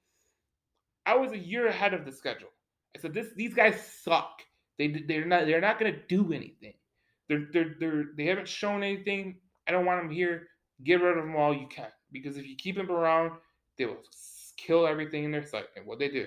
I 1.06 1.16
was 1.16 1.32
a 1.32 1.38
year 1.38 1.68
ahead 1.68 1.94
of 1.94 2.04
the 2.04 2.12
schedule. 2.12 2.48
I 2.96 2.98
said, 2.98 3.14
"This, 3.14 3.28
these 3.36 3.54
guys 3.54 3.80
suck. 4.02 4.42
They, 4.78 4.88
they're 5.06 5.24
not, 5.24 5.46
they're 5.46 5.60
not 5.60 5.78
going 5.78 5.92
to 5.92 6.00
do 6.08 6.32
anything. 6.32 6.74
They're, 7.28 7.46
they're, 7.52 7.74
they're, 7.78 8.04
they 8.16 8.26
haven't 8.26 8.48
shown 8.48 8.82
anything. 8.82 9.36
I 9.68 9.72
don't 9.72 9.84
want 9.84 10.02
them 10.02 10.10
here. 10.10 10.48
Get 10.84 11.02
rid 11.02 11.16
of 11.16 11.24
them 11.24 11.36
all 11.36 11.54
you 11.54 11.66
can, 11.68 11.88
because 12.12 12.36
if 12.36 12.46
you 12.46 12.56
keep 12.56 12.76
them 12.76 12.90
around, 12.90 13.32
they 13.78 13.86
will 13.86 14.02
kill 14.56 14.86
everything 14.86 15.24
in 15.24 15.30
their 15.32 15.44
sight. 15.44 15.66
And 15.76 15.86
what 15.86 15.98
they 15.98 16.08
do, 16.08 16.26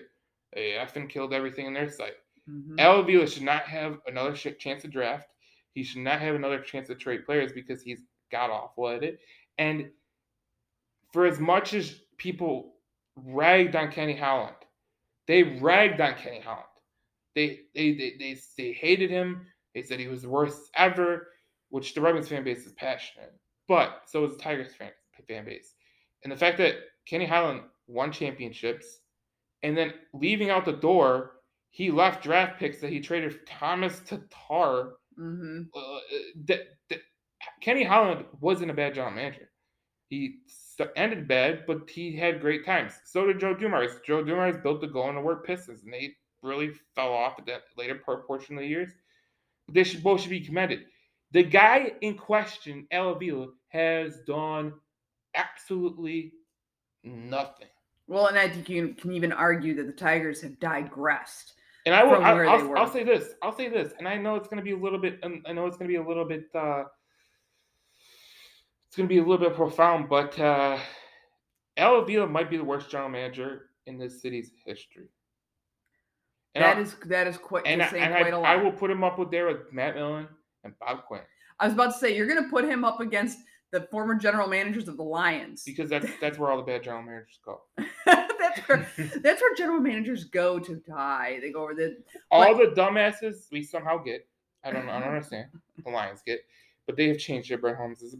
they 0.53 0.71
effing 0.71 1.09
killed 1.09 1.33
everything 1.33 1.65
in 1.67 1.73
their 1.73 1.89
sight. 1.89 2.15
Mhm. 2.49 2.79
Al 2.79 2.99
Avila 2.99 3.27
should 3.27 3.43
not 3.43 3.63
have 3.63 3.99
another 4.07 4.33
chance 4.33 4.81
to 4.81 4.87
draft. 4.87 5.29
He 5.73 5.83
should 5.83 6.01
not 6.01 6.19
have 6.19 6.35
another 6.35 6.59
chance 6.59 6.87
to 6.87 6.95
trade 6.95 7.25
players 7.25 7.53
because 7.53 7.81
he's 7.81 8.01
got 8.31 8.49
awful 8.49 8.89
at 8.89 9.03
it. 9.03 9.19
And 9.57 9.91
for 11.13 11.25
as 11.25 11.39
much 11.39 11.73
as 11.73 12.01
people 12.17 12.75
ragged 13.15 13.75
on 13.75 13.91
Kenny 13.91 14.15
Holland, 14.15 14.55
they 15.29 15.43
ragged 15.43 16.01
on 16.01 16.15
Kenny 16.15 16.41
Holland. 16.41 16.65
They 17.35 17.61
they 17.75 17.93
they 17.93 18.15
they, 18.19 18.37
they 18.57 18.73
hated 18.73 19.11
him. 19.11 19.45
They 19.75 19.83
said 19.83 19.99
he 19.99 20.07
was 20.07 20.23
the 20.23 20.29
worst 20.29 20.71
ever, 20.75 21.29
which 21.69 21.93
the 21.93 22.01
Wings 22.01 22.27
fan 22.27 22.43
base 22.43 22.65
is 22.65 22.73
passionate. 22.73 23.33
But 23.67 24.01
so 24.07 24.25
is 24.25 24.35
the 24.35 24.43
Tigers 24.43 24.73
fan, 24.75 24.91
fan 25.27 25.45
base. 25.45 25.75
And 26.23 26.33
the 26.33 26.37
fact 26.37 26.57
that 26.57 26.77
Kenny 27.05 27.27
Holland 27.27 27.61
won 27.87 28.11
championships 28.11 29.01
and 29.63 29.77
then 29.77 29.93
leaving 30.13 30.49
out 30.49 30.65
the 30.65 30.73
door, 30.73 31.33
he 31.69 31.91
left 31.91 32.23
draft 32.23 32.59
picks 32.59 32.81
that 32.81 32.89
he 32.91 32.99
traded 32.99 33.33
for 33.33 33.45
Tomas 33.45 34.01
Tatar. 34.01 34.93
Mhm. 35.19 35.67
Uh, 35.75 35.99
that, 36.47 36.61
that 36.89 37.01
Kenny 37.61 37.83
Holland 37.83 38.25
wasn't 38.41 38.71
a 38.71 38.73
bad 38.73 38.95
general 38.95 39.13
manager. 39.13 39.51
He 40.09 40.39
ended 40.95 41.27
bad, 41.27 41.63
but 41.67 41.89
he 41.89 42.15
had 42.15 42.41
great 42.41 42.65
times. 42.65 42.93
So 43.05 43.25
did 43.25 43.39
Joe 43.39 43.53
Dumars. 43.53 43.91
Joe 44.05 44.23
Dumars 44.23 44.57
built 44.61 44.81
the 44.81 44.87
goal 44.87 45.09
in 45.09 45.15
the 45.15 45.21
work 45.21 45.45
Pistons, 45.45 45.83
and 45.83 45.93
they 45.93 46.15
really 46.41 46.71
fell 46.95 47.13
off 47.13 47.37
at 47.37 47.45
that 47.47 47.63
later 47.77 47.95
part 47.95 48.25
portion 48.25 48.55
of 48.55 48.61
the 48.61 48.67
years. 48.67 48.89
They 49.71 49.83
should 49.83 50.03
both 50.03 50.21
should 50.21 50.29
be 50.29 50.39
commended. 50.39 50.85
The 51.31 51.43
guy 51.43 51.91
in 52.01 52.15
question, 52.15 52.87
Al 52.91 53.09
Avila, 53.09 53.47
has 53.69 54.19
done 54.25 54.73
absolutely 55.35 56.33
nothing. 57.03 57.67
Well, 58.07 58.27
and 58.27 58.37
I 58.37 58.49
think 58.49 58.69
you 58.69 58.95
can 58.95 59.11
even 59.11 59.31
argue 59.31 59.75
that 59.75 59.85
the 59.85 59.93
Tigers 59.93 60.41
have 60.41 60.59
digressed. 60.59 61.53
And 61.85 61.93
I 61.93 62.03
will. 62.03 62.23
I, 62.23 62.33
they 62.33 62.47
I'll. 62.47 62.77
I'll 62.77 62.91
say 62.91 63.03
this. 63.03 63.33
I'll 63.43 63.55
say 63.55 63.69
this, 63.69 63.93
and 63.99 64.07
I 64.07 64.17
know 64.17 64.35
it's 64.35 64.47
going 64.47 64.57
to 64.57 64.63
be 64.63 64.71
a 64.71 64.77
little 64.77 64.99
bit. 64.99 65.19
I 65.23 65.53
know 65.53 65.65
it's 65.67 65.77
going 65.77 65.87
to 65.87 65.93
be 65.93 65.95
a 65.95 66.07
little 66.07 66.25
bit. 66.25 66.45
uh 66.55 66.85
It's 68.89 68.97
going 68.97 69.07
to 69.07 69.13
be 69.13 69.19
a 69.19 69.21
little 69.21 69.37
bit 69.37 69.55
profound, 69.55 70.09
but 70.09 70.37
uh 70.39 70.77
Al 71.77 71.99
Avila 71.99 72.27
might 72.27 72.49
be 72.49 72.57
the 72.57 72.63
worst 72.63 72.89
general 72.89 73.09
manager 73.09 73.69
in 73.85 73.97
this 73.97 74.21
city's 74.21 74.51
history. 74.65 75.07
And 76.55 76.63
That 76.63 76.77
I- 76.77 76.81
is 76.81 76.95
that 77.05 77.27
is 77.27 77.37
quite 77.37 77.67
and, 77.67 77.81
I, 77.83 77.85
and 77.85 78.13
quite 78.13 78.25
I, 78.25 78.29
a 78.29 78.39
I 78.41 78.55
lot. 78.55 78.63
will 78.63 78.71
put 78.71 78.89
him 78.89 79.03
up 79.03 79.19
with 79.19 79.29
there 79.31 79.47
with 79.47 79.71
Matt 79.71 79.95
Millen 79.95 80.27
and 80.63 80.73
Bob 80.79 81.05
Quinn 81.05 81.21
I 81.59 81.65
was 81.65 81.73
about 81.73 81.93
to 81.93 81.99
say 81.99 82.15
you're 82.15 82.25
going 82.27 82.43
to 82.43 82.49
put 82.49 82.65
him 82.65 82.83
up 82.83 82.99
against 82.99 83.37
the 83.71 83.81
former 83.91 84.15
general 84.15 84.47
managers 84.47 84.87
of 84.87 84.97
the 84.97 85.03
Lions. 85.03 85.61
because 85.63 85.89
that's 85.91 86.07
that's 86.19 86.39
where 86.39 86.49
all 86.49 86.57
the 86.57 86.63
bad 86.63 86.83
general 86.83 87.03
managers 87.03 87.39
go. 87.45 87.61
that's 88.07 88.59
where 88.67 88.89
that's 89.21 89.39
where 89.41 89.55
general 89.55 89.79
managers 89.79 90.23
go 90.23 90.57
to 90.57 90.77
die. 90.87 91.37
They 91.41 91.51
go 91.51 91.61
over 91.63 91.75
the 91.75 91.97
all 92.31 92.57
the 92.57 92.71
dumbasses 92.75 93.45
we 93.51 93.61
somehow 93.61 93.97
get. 93.99 94.27
I 94.63 94.71
don't 94.71 94.87
know. 94.87 94.93
I 94.93 94.99
don't 94.99 95.09
understand. 95.15 95.49
The 95.85 95.91
Lions 95.91 96.21
get, 96.25 96.39
but 96.87 96.97
they 96.97 97.07
have 97.09 97.19
changed 97.19 97.51
their 97.51 97.59
Brad 97.59 97.75
Holmes 97.75 98.01
is 98.01 98.15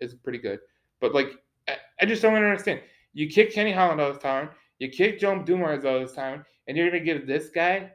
is 0.00 0.14
pretty 0.14 0.38
good, 0.38 0.60
but 1.00 1.14
like 1.14 1.32
I, 1.68 1.76
I 2.00 2.06
just 2.06 2.22
don't 2.22 2.34
understand. 2.34 2.80
You 3.12 3.28
kick 3.28 3.52
Kenny 3.52 3.72
Holland 3.72 4.00
all 4.00 4.12
this 4.12 4.22
time. 4.22 4.50
You 4.78 4.88
kick 4.88 5.18
Joe 5.20 5.42
Dumars 5.42 5.84
all 5.84 6.00
this 6.00 6.12
time, 6.12 6.44
and 6.66 6.76
you're 6.76 6.90
gonna 6.90 7.04
give 7.04 7.26
this 7.26 7.50
guy 7.50 7.90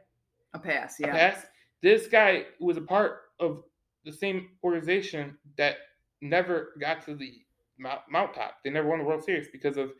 a 0.54 0.58
pass. 0.58 0.98
a 1.00 1.06
Yeah. 1.06 1.12
pass. 1.12 1.46
This 1.82 2.06
guy 2.06 2.46
was 2.60 2.76
a 2.76 2.82
part 2.82 3.22
of 3.40 3.64
the 4.04 4.12
same 4.12 4.50
organization 4.64 5.36
that 5.56 5.76
never 6.20 6.74
got 6.80 7.04
to 7.06 7.14
the 7.14 7.32
mount, 7.78 8.34
top. 8.34 8.58
They 8.64 8.70
never 8.70 8.88
won 8.88 8.98
the 8.98 9.04
World 9.04 9.24
Series 9.24 9.48
because 9.48 9.76
of 9.76 9.92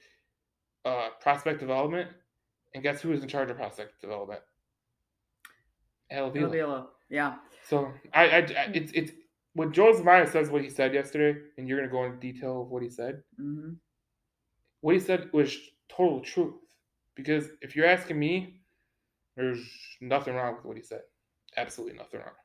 uh, 0.84 1.08
prospect 1.20 1.60
development. 1.60 2.10
And 2.74 2.82
guess 2.82 3.00
who 3.00 3.10
was 3.10 3.22
in 3.22 3.28
charge 3.28 3.50
of 3.50 3.56
prospect 3.56 4.00
development? 4.00 4.40
Al. 6.10 6.32
Yeah. 7.08 7.36
So 7.64 7.92
I, 8.14 8.24
I, 8.24 8.36
I 8.38 8.70
it's 8.74 8.92
it's 8.92 9.12
when 9.56 9.72
Joel 9.72 9.94
Zumaya 9.94 10.30
says 10.30 10.50
what 10.50 10.62
he 10.62 10.68
said 10.68 10.92
yesterday, 10.92 11.40
and 11.56 11.66
you're 11.66 11.78
gonna 11.78 11.90
go 11.90 12.04
into 12.04 12.18
detail 12.18 12.62
of 12.62 12.68
what 12.68 12.82
he 12.82 12.90
said. 12.90 13.22
hmm 13.38 13.72
What 14.82 14.94
he 14.94 15.00
said 15.00 15.30
was 15.32 15.56
total 15.88 16.20
truth. 16.20 16.54
Because 17.14 17.48
if 17.62 17.74
you're 17.74 17.86
asking 17.86 18.18
me, 18.18 18.60
there's 19.34 19.66
nothing 20.02 20.34
wrong 20.34 20.56
with 20.56 20.66
what 20.66 20.76
he 20.76 20.82
said. 20.82 21.00
Absolutely 21.56 21.96
nothing 21.96 22.20
wrong. 22.20 22.36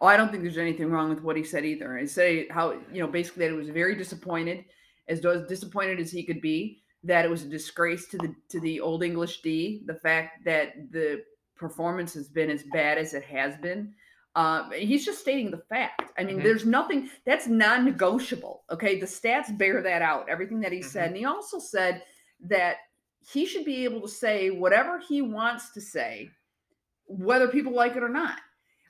Oh, 0.00 0.06
I 0.06 0.18
don't 0.18 0.30
think 0.30 0.42
there's 0.42 0.58
anything 0.58 0.90
wrong 0.90 1.08
with 1.08 1.22
what 1.22 1.36
he 1.36 1.42
said 1.42 1.64
either. 1.64 1.96
I 1.98 2.04
say 2.04 2.46
how 2.48 2.72
you 2.92 3.00
know 3.00 3.08
basically 3.08 3.46
that 3.46 3.52
he 3.52 3.58
was 3.58 3.70
very 3.70 3.96
disappointed, 3.96 4.66
as 5.08 5.24
as 5.24 5.46
disappointed 5.48 5.98
as 5.98 6.12
he 6.12 6.24
could 6.24 6.42
be, 6.42 6.82
that 7.04 7.24
it 7.24 7.30
was 7.30 7.42
a 7.42 7.48
disgrace 7.48 8.06
to 8.08 8.18
the 8.18 8.34
to 8.50 8.60
the 8.60 8.80
Old 8.80 9.02
English 9.02 9.40
D. 9.40 9.82
The 9.86 9.94
fact 9.94 10.44
that 10.44 10.92
the 10.92 11.24
performance 11.56 12.12
has 12.14 12.28
been 12.28 12.50
as 12.50 12.64
bad 12.64 12.98
as 12.98 13.14
it 13.14 13.24
has 13.24 13.56
been. 13.56 13.94
Um, 14.36 14.72
he's 14.72 15.04
just 15.04 15.20
stating 15.20 15.50
the 15.50 15.58
fact. 15.68 16.12
I 16.18 16.24
mean, 16.24 16.40
Mhm. 16.40 16.42
there's 16.42 16.66
nothing 16.66 17.10
that's 17.24 17.46
non-negotiable. 17.46 18.64
Okay, 18.70 18.98
the 18.98 19.06
stats 19.06 19.56
bear 19.56 19.80
that 19.82 20.02
out. 20.02 20.28
Everything 20.28 20.60
that 20.60 20.72
he 20.72 20.80
Mm-hmm. 20.80 20.88
said, 20.88 21.08
and 21.08 21.16
he 21.16 21.24
also 21.24 21.58
said 21.58 22.02
that 22.40 22.78
he 23.20 23.46
should 23.46 23.64
be 23.64 23.84
able 23.84 24.00
to 24.02 24.08
say 24.08 24.50
whatever 24.50 24.98
he 24.98 25.22
wants 25.22 25.70
to 25.72 25.80
say, 25.80 26.30
whether 27.06 27.48
people 27.48 27.72
like 27.72 27.96
it 27.96 28.02
or 28.02 28.08
not. 28.08 28.38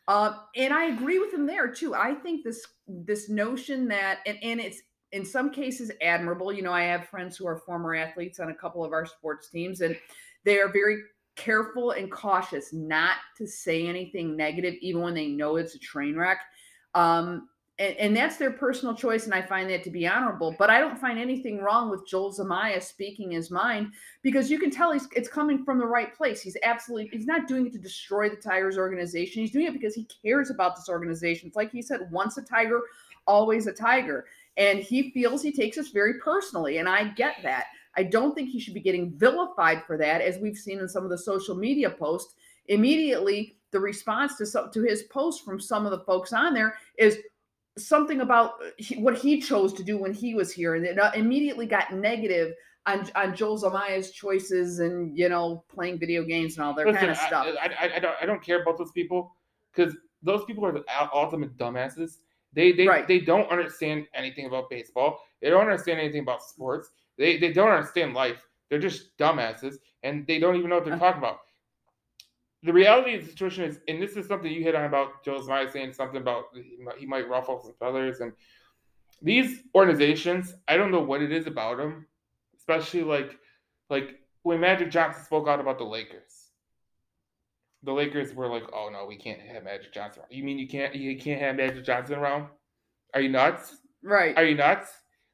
Uh, 0.09 0.39
and 0.57 0.73
I 0.73 0.87
agree 0.87 1.19
with 1.19 1.33
him 1.33 1.47
there 1.47 1.69
too. 1.71 1.95
I 1.95 2.15
think 2.15 2.43
this 2.45 2.67
this 2.87 3.29
notion 3.31 3.89
that 3.89 4.19
and, 4.27 4.39
and 4.43 4.61
it's 4.61 4.83
in 5.13 5.25
some 5.25 5.51
cases 5.51 5.91
admirable. 6.03 6.53
You 6.53 6.63
know, 6.63 6.73
I 6.73 6.83
have 6.83 7.09
friends 7.09 7.37
who 7.37 7.47
are 7.47 7.57
former 7.57 7.95
athletes 7.95 8.41
on 8.41 8.51
a 8.51 8.55
couple 8.55 8.85
of 8.85 8.93
our 8.93 9.07
sports 9.07 9.49
teams, 9.49 9.81
and 9.81 9.97
they 10.45 10.59
are 10.61 10.69
very 10.69 11.03
careful 11.37 11.93
and 11.93 12.11
cautious 12.11 12.73
not 12.73 13.17
to 13.39 13.47
say 13.47 13.87
anything 13.87 14.37
negative, 14.37 14.75
even 14.81 15.03
when 15.03 15.15
they 15.15 15.29
know 15.29 15.57
it's 15.57 15.75
a 15.75 15.79
train 15.79 16.17
wreck. 16.17 16.39
Um, 16.95 17.49
and, 17.79 17.97
and 17.97 18.17
that's 18.17 18.37
their 18.37 18.53
personal 18.53 18.95
choice, 18.95 19.25
and 19.25 19.35
I 19.35 19.43
find 19.43 19.69
that 19.71 19.83
to 19.85 19.91
be 19.91 20.07
honorable. 20.07 20.55
But 20.59 20.71
I 20.71 20.79
don't 20.79 20.99
find 20.99 21.19
anything 21.19 21.61
wrong 21.61 21.91
with 21.91 22.07
Joel 22.07 22.33
Zumaya 22.33 22.81
speaking 22.81 23.33
his 23.33 23.51
mind 23.51 23.89
because 24.23 24.49
you 24.49 24.61
can 24.61 24.71
tell 24.71 24.93
he's 24.93 25.09
it's 25.17 25.29
coming 25.29 25.65
from 25.65 25.79
the 25.79 25.87
right 25.87 26.15
place. 26.15 26.41
He's 26.41 26.57
absolutely 26.63 27.11
he's 27.13 27.27
not 27.27 27.49
doing 27.49 27.67
it 27.67 27.73
to 27.73 27.79
destroy 27.79 28.29
the 28.29 28.37
Tigers 28.37 28.79
organization. 28.79 29.43
He's 29.43 29.51
doing 29.51 29.67
it 29.67 29.73
because 29.73 29.95
he 29.95 30.07
cares 30.25 30.51
about 30.51 30.77
this 30.77 30.89
organization. 30.89 31.49
It's 31.49 31.57
like 31.57 31.73
he 31.73 31.83
said, 31.83 32.09
once 32.13 32.37
a 32.37 32.43
Tiger, 32.43 32.81
always 33.27 33.67
a 33.67 33.73
Tiger. 33.73 34.27
And 34.57 34.79
he 34.79 35.11
feels 35.11 35.43
he 35.43 35.51
takes 35.51 35.77
this 35.77 35.89
very 35.89 36.21
personally. 36.21 36.79
And 36.79 36.89
I 36.89 37.09
get 37.09 37.39
that. 37.43 37.67
I 37.97 38.03
don't 38.05 38.35
think 38.35 38.51
he 38.51 38.61
should 38.61 38.75
be 38.75 38.81
getting 38.81 39.13
vilified 39.17 39.85
for 39.87 39.97
that, 39.99 40.21
as 40.21 40.39
we've 40.39 40.57
seen 40.57 40.81
in 40.81 40.89
some 40.89 41.05
of 41.05 41.11
the 41.11 41.19
social 41.19 41.55
media 41.55 41.91
posts. 41.91 42.35
Immediately, 42.67 43.57
the 43.71 43.81
response 43.81 44.37
to 44.37 44.47
some, 44.47 44.71
to 44.73 44.83
his 44.83 45.05
post 45.05 45.45
from 45.45 45.61
some 45.61 45.85
of 45.85 45.91
the 45.91 46.01
folks 46.01 46.33
on 46.33 46.55
there 46.55 46.77
is 46.99 47.19
something 47.77 48.21
about 48.21 48.55
what 48.99 49.19
he 49.19 49.41
chose 49.41 49.73
to 49.75 49.83
do 49.83 49.99
when 49.99 50.13
he 50.13 50.35
was 50.35 50.53
here, 50.53 50.75
and 50.77 50.85
it 50.85 50.99
uh, 50.99 51.11
immediately 51.15 51.67
got 51.67 51.93
negative 51.93 52.55
on 52.87 53.09
on 53.15 53.35
Joel 53.35 53.59
Zumaya's 53.59 54.11
choices 54.11 54.79
and 54.79 55.17
you 55.17 55.29
know 55.29 55.65
playing 55.69 55.99
video 55.99 56.23
games 56.25 56.57
and 56.57 56.67
all 56.67 56.75
that 56.75 56.87
Listen, 56.87 57.01
kind 57.01 57.11
of 57.11 57.19
stuff. 57.19 57.47
I, 57.61 57.67
I, 57.69 57.97
I, 57.97 57.99
don't, 57.99 58.15
I 58.23 58.27
don't 58.27 58.43
care 58.43 58.63
about 58.63 58.79
those 58.79 58.93
people 58.93 59.35
because 59.75 59.97
those 60.23 60.45
people 60.45 60.65
are 60.65 60.73
the 60.73 60.85
ultimate 61.13 61.57
dumbasses. 61.57 62.19
They 62.53 62.73
they, 62.73 62.87
Right. 62.87 63.09
they 63.09 63.21
don't 63.21 63.51
understand 63.51 64.07
anything 64.15 64.47
about 64.47 64.71
baseball. 64.71 65.21
They 65.41 65.51
don't 65.51 65.63
understand 65.63 66.01
anything 66.01 66.23
about 66.23 66.43
sports. 66.43 66.91
They 67.19 67.39
they 67.39 67.53
don't 67.53 67.71
understand 67.71 68.15
life. 68.15 68.47
They're 68.69 68.79
just 68.79 69.17
dumbasses, 69.19 69.77
and 70.03 70.27
they 70.27 70.39
don't 70.39 70.57
even 70.57 70.71
know 70.71 70.77
what 70.77 70.85
they're 70.85 70.99
talking 70.99 71.19
about. 71.19 71.39
The 72.63 72.73
reality 72.73 73.15
of 73.15 73.25
the 73.25 73.31
situation 73.31 73.65
is, 73.65 73.79
and 73.89 74.03
this 74.03 74.17
is 74.17 74.27
something 74.27 74.51
you 74.51 74.63
hit 74.63 74.75
on 74.75 74.87
about 74.87 75.23
Joe 75.25 75.39
Zumaya 75.39 75.71
saying 75.71 75.93
something 75.93 76.21
about 76.21 76.45
he 76.55 76.79
might, 76.83 76.99
he 76.99 77.07
might 77.07 77.29
ruffle 77.29 77.61
some 77.63 77.75
feathers, 77.79 78.21
and 78.21 78.33
these 79.23 79.63
organizations, 79.75 80.55
I 80.67 80.77
don't 80.77 80.91
know 80.91 81.03
what 81.03 81.23
it 81.23 81.33
is 81.33 81.47
about 81.47 81.79
them, 81.79 82.07
especially 82.57 83.03
like 83.03 83.39
like 83.91 84.21
when 84.43 84.61
Magic 84.61 84.91
Johnson 84.91 85.25
spoke 85.25 85.49
out 85.49 85.61
about 85.61 85.79
the 85.79 85.85
Lakers. 85.85 86.51
The 87.83 87.93
Lakers 87.93 88.35
were 88.35 88.49
like, 88.49 88.65
"Oh 88.73 88.89
no, 88.91 89.05
we 89.07 89.17
can't 89.17 89.41
have 89.41 89.65
Magic 89.65 89.93
Johnson." 89.93 90.23
around." 90.23 90.33
You 90.33 90.45
mean 90.45 90.59
you 90.59 90.67
can't 90.67 90.95
you 90.95 91.19
can't 91.19 91.41
have 91.41 91.57
Magic 91.57 91.85
Johnson 91.85 92.17
around? 92.17 92.49
Are 93.13 93.21
you 93.21 93.29
nuts? 93.29 93.77
right. 94.03 94.37
Are 94.37 94.45
you 94.45 94.55
nuts? 94.55 94.91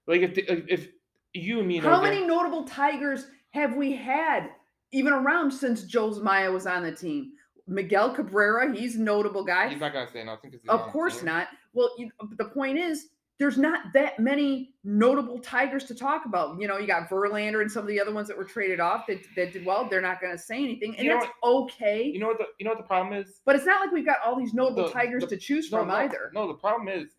Like 0.06 0.22
if 0.22 0.34
the, 0.34 0.72
if 0.72 0.88
you 1.34 1.58
and 1.60 1.68
me 1.68 1.80
know 1.80 1.88
How 1.90 2.00
that- 2.00 2.12
many 2.12 2.26
notable 2.26 2.64
Tigers 2.64 3.26
have 3.50 3.76
we 3.76 3.92
had 3.92 4.50
even 4.92 5.12
around 5.12 5.50
since 5.50 5.84
Joe 5.84 6.10
Maya 6.20 6.50
was 6.50 6.66
on 6.66 6.82
the 6.82 6.92
team? 6.92 7.32
Miguel 7.66 8.12
Cabrera, 8.14 8.74
he's 8.74 8.96
a 8.96 9.00
notable 9.02 9.44
guy. 9.44 9.68
He's 9.68 9.80
not 9.80 9.92
gonna 9.92 10.10
say 10.10 10.24
nothing. 10.24 10.50
'cause 10.50 10.60
he's 10.62 10.68
Of 10.70 10.80
course 10.88 11.18
team. 11.18 11.26
not. 11.26 11.48
Well, 11.72 11.90
you, 11.98 12.10
the 12.36 12.46
point 12.46 12.78
is, 12.78 13.10
there's 13.38 13.56
not 13.56 13.92
that 13.94 14.18
many 14.18 14.74
notable 14.84 15.38
Tigers 15.38 15.84
to 15.84 15.94
talk 15.94 16.26
about. 16.26 16.60
You 16.60 16.66
know, 16.68 16.76
you 16.78 16.86
got 16.86 17.08
Verlander 17.08 17.62
and 17.62 17.70
some 17.72 17.82
of 17.82 17.88
the 17.88 17.98
other 18.00 18.12
ones 18.12 18.28
that 18.28 18.36
were 18.36 18.44
traded 18.44 18.80
off 18.80 19.06
that, 19.06 19.18
that 19.36 19.52
did 19.52 19.64
well. 19.64 19.88
They're 19.88 20.00
not 20.02 20.20
going 20.20 20.32
to 20.36 20.38
say 20.42 20.56
anything, 20.58 20.94
and 20.96 21.04
You 21.06 21.14
know 21.14 21.20
that's 21.20 21.32
okay. 21.42 22.02
You 22.04 22.18
know 22.18 22.26
what 22.26 22.38
the 22.38 22.46
you 22.58 22.64
know 22.64 22.72
what 22.72 22.78
the 22.78 22.86
problem 22.86 23.14
is? 23.14 23.40
but 23.46 23.54
it's 23.56 23.64
not 23.64 23.80
like 23.80 23.92
we've 23.92 24.04
got 24.04 24.18
all 24.24 24.36
these 24.36 24.52
notable 24.52 24.86
The- 24.88 24.92
Tigers 24.92 25.22
the- 25.22 25.28
to 25.28 25.36
choose 25.38 25.70
No, 25.70 25.78
from 25.78 25.88
no, 25.88 25.94
either. 25.94 26.30
No, 26.34 26.48
the 26.48 26.54
problem 26.54 26.88
is 26.88 27.12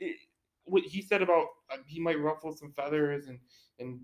it, 0.00 0.16
what 0.64 0.82
he 0.82 1.02
said 1.02 1.22
about 1.22 1.46
uh, 1.70 1.76
he 1.86 2.00
might 2.00 2.20
ruffle 2.20 2.52
some 2.52 2.72
feathers 2.72 3.26
and 3.26 3.38
and 3.78 4.00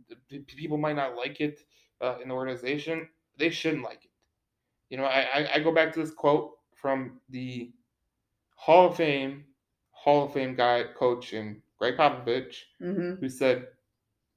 people 0.47 0.77
might 0.79 0.97
not 0.97 1.17
like 1.17 1.41
it 1.41 1.61
uh, 2.01 2.17
in 2.23 2.29
the 2.29 2.35
organization. 2.35 3.09
They 3.39 3.51
shouldn't 3.51 3.85
like 3.85 4.05
it. 4.05 4.11
You 4.91 4.99
know, 4.99 5.05
I, 5.05 5.55
I 5.55 5.61
go 5.61 5.73
back 5.73 5.93
to 5.93 6.01
this 6.01 6.11
quote 6.11 6.53
from 6.75 7.21
the 7.31 7.73
Hall 8.57 8.89
of 8.89 8.97
Fame 8.97 9.45
Hall 9.91 10.25
of 10.27 10.33
Fame 10.33 10.55
guy 10.55 10.85
coach 10.97 11.33
and 11.33 11.61
Gregg 11.79 11.97
Popovich 11.97 12.65
hmm 12.81 13.15
who 13.21 13.29
said, 13.29 13.69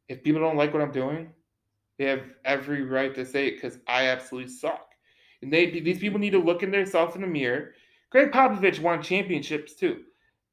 if 0.10 0.24
people 0.24 0.42
don't 0.42 0.58
like 0.58 0.74
what 0.74 0.82
I'm 0.82 0.92
doing, 0.92 1.34
they 1.98 2.06
have 2.06 2.24
every 2.46 2.84
right 2.84 3.14
to 3.16 3.26
say 3.26 3.48
it 3.48 3.56
because 3.56 3.80
I 3.88 4.08
absolutely 4.08 4.52
suck. 4.52 4.92
And 5.42 5.52
they 5.52 5.70
these 5.70 6.00
people 6.00 6.20
need 6.20 6.32
to 6.32 6.40
look 6.40 6.64
in 6.64 6.72
themselves 6.72 7.16
in 7.16 7.22
the 7.22 7.28
mirror. 7.28 7.74
Gregg 8.10 8.32
Popovich 8.32 8.80
won 8.80 9.02
championships 9.02 9.74
too. 9.76 10.04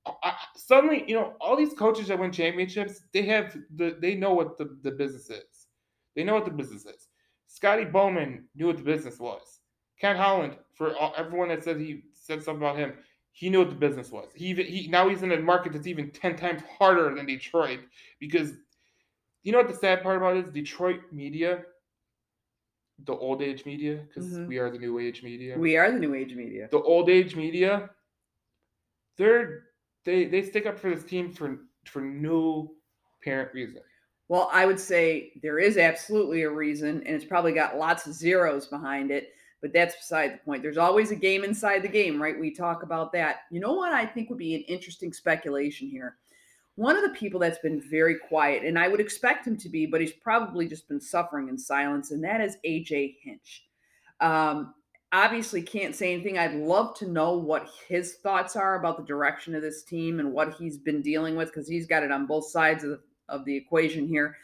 I- 0.07 0.37
suddenly, 0.57 1.05
you 1.07 1.15
know, 1.15 1.35
all 1.41 1.57
these 1.57 1.75
coaches 1.75 2.09
that 2.09 2.19
win 2.19 2.33
championships, 2.33 3.03
they 3.13 3.23
have 3.23 3.57
the 3.77 3.97
they 4.01 4.15
know 4.15 4.33
what 4.33 4.57
the, 4.59 4.77
the 4.83 4.91
business 4.93 5.31
is. 5.31 5.69
They 6.17 6.25
know 6.25 6.35
what 6.35 6.45
the 6.47 6.51
business 6.51 6.87
is. 6.87 7.09
Scotty 7.47 7.85
Bowman 7.85 8.49
knew 8.55 8.67
what 8.69 8.77
the 8.79 8.83
business 8.83 9.19
was. 9.19 9.61
Ken 10.01 10.17
Holland, 10.17 10.57
for 10.75 10.97
all, 10.97 11.13
everyone 11.17 11.49
that 11.49 11.63
said 11.63 11.79
he 11.79 12.05
said 12.15 12.43
something 12.43 12.63
about 12.63 12.77
him, 12.79 12.95
he 13.33 13.51
knew 13.51 13.59
what 13.59 13.71
the 13.71 13.77
business 13.77 14.11
was. 14.11 14.31
He 14.35 14.55
he 14.55 14.89
now 14.89 15.09
he's 15.09 15.23
in 15.23 15.33
a 15.33 15.41
market 15.41 15.73
that's 15.73 15.87
even 15.87 16.11
ten 16.11 16.37
times 16.37 16.63
harder 16.79 17.15
than 17.15 17.27
Detroit 17.27 17.81
because 18.19 18.53
you 19.43 19.53
know 19.53 19.59
what 19.59 19.69
the 19.69 19.75
sad 19.75 20.03
part 20.03 20.17
about 20.17 20.37
it 20.37 20.47
is 20.47 20.53
Detroit 20.53 21.01
media, 21.13 21.63
the 23.05 23.15
old 23.15 23.43
age 23.43 23.65
media, 23.67 24.05
because 24.09 24.27
Mhm. 24.27 24.47
we 24.49 24.59
are 24.59 24.71
the 24.71 24.79
new 24.79 24.99
age 24.99 25.23
media. 25.23 25.59
We 25.59 25.77
are 25.77 25.91
the 25.91 25.99
new 25.99 26.15
age 26.15 26.35
media. 26.35 26.69
the 26.71 26.81
old 26.81 27.09
age 27.11 27.37
media, 27.37 27.91
they're 29.17 29.65
they 30.05 30.27
they 30.27 30.43
stick 30.43 30.67
up 30.67 30.79
for 30.79 30.95
this 30.95 31.05
team 31.05 31.33
for 31.33 31.59
for 31.85 32.01
no 32.01 32.73
apparent 33.21 33.53
reason. 33.55 33.81
Well, 34.29 34.49
I 34.53 34.65
would 34.65 34.79
say 34.79 35.33
there 35.43 35.59
is 35.59 35.77
absolutely 35.77 36.43
a 36.43 36.51
reason, 36.51 37.03
and 37.05 37.17
it's 37.17 37.25
probably 37.25 37.53
got 37.53 37.79
lots 37.79 38.07
of 38.07 38.15
zeros 38.15 38.69
behind 38.69 39.11
it, 39.11 39.31
but 39.61 39.73
that's 39.73 39.97
beside 39.97 40.33
the 40.33 40.45
point. 40.45 40.63
There's 40.63 40.79
always 40.79 41.11
a 41.11 41.17
game 41.17 41.43
inside 41.43 41.83
the 41.83 41.89
game, 41.89 42.23
right? 42.23 42.39
We 42.39 42.53
talk 42.53 42.85
about 42.85 43.13
that. 43.13 43.39
You 43.51 43.59
know 43.59 43.73
what 43.73 43.93
I 43.93 44.07
think 44.07 44.31
would 44.31 44.39
be 44.39 44.55
an 44.55 44.63
interesting 44.69 45.13
speculation 45.13 45.89
here? 45.89 46.17
One 46.77 46.97
of 46.97 47.03
the 47.03 47.19
people 47.19 47.41
that's 47.41 47.59
been 47.59 47.83
very 47.91 48.15
quiet, 48.15 48.63
and 48.65 48.79
I 48.79 48.87
would 48.87 49.01
expect 49.01 49.47
him 49.47 49.57
to 49.59 49.69
be, 49.69 49.85
but 49.85 50.01
he's 50.01 50.13
probably 50.13 50.69
just 50.69 50.89
been 50.89 51.01
suffering 51.01 51.49
in 51.49 51.59
silence, 51.59 52.13
and 52.13 52.23
that 52.23 52.41
is 52.41 52.57
AJ 52.65 53.17
Hinch. 53.23 53.65
Um, 54.21 54.75
obviously, 55.13 55.63
can't 55.63 55.95
say 55.95 56.13
anything. 56.13 56.39
I'd 56.39 56.55
love 56.55 56.97
to 56.99 57.09
know 57.09 57.35
what 57.35 57.69
his 57.89 58.15
thoughts 58.17 58.57
are 58.57 58.79
about 58.79 58.97
the 58.97 59.05
direction 59.05 59.55
of 59.55 59.63
this 59.63 59.83
team 59.83 60.21
and 60.21 60.33
what 60.33 60.55
he's 60.55 60.79
been 60.79 61.03
dealing 61.03 61.37
with 61.37 61.49
because 61.49 61.69
he's 61.69 61.87
got 61.87 62.03
it 62.03 62.13
on 62.13 62.27
both 62.27 62.51
sides 62.51 62.85
of 62.85 62.91
the 62.91 63.01
of 63.29 63.45
the 63.45 63.57
equation 63.57 64.07
here. 64.09 64.37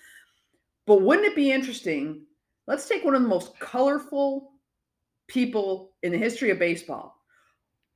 But 0.86 1.02
wouldn't 1.02 1.26
it 1.26 1.36
be 1.36 1.50
interesting? 1.50 2.22
Let's 2.66 2.88
take 2.88 3.04
one 3.04 3.14
of 3.14 3.22
the 3.22 3.28
most 3.28 3.58
colorful 3.58 4.52
people 5.28 5.92
in 6.02 6.12
the 6.12 6.18
history 6.18 6.50
of 6.50 6.58
baseball. 6.58 7.16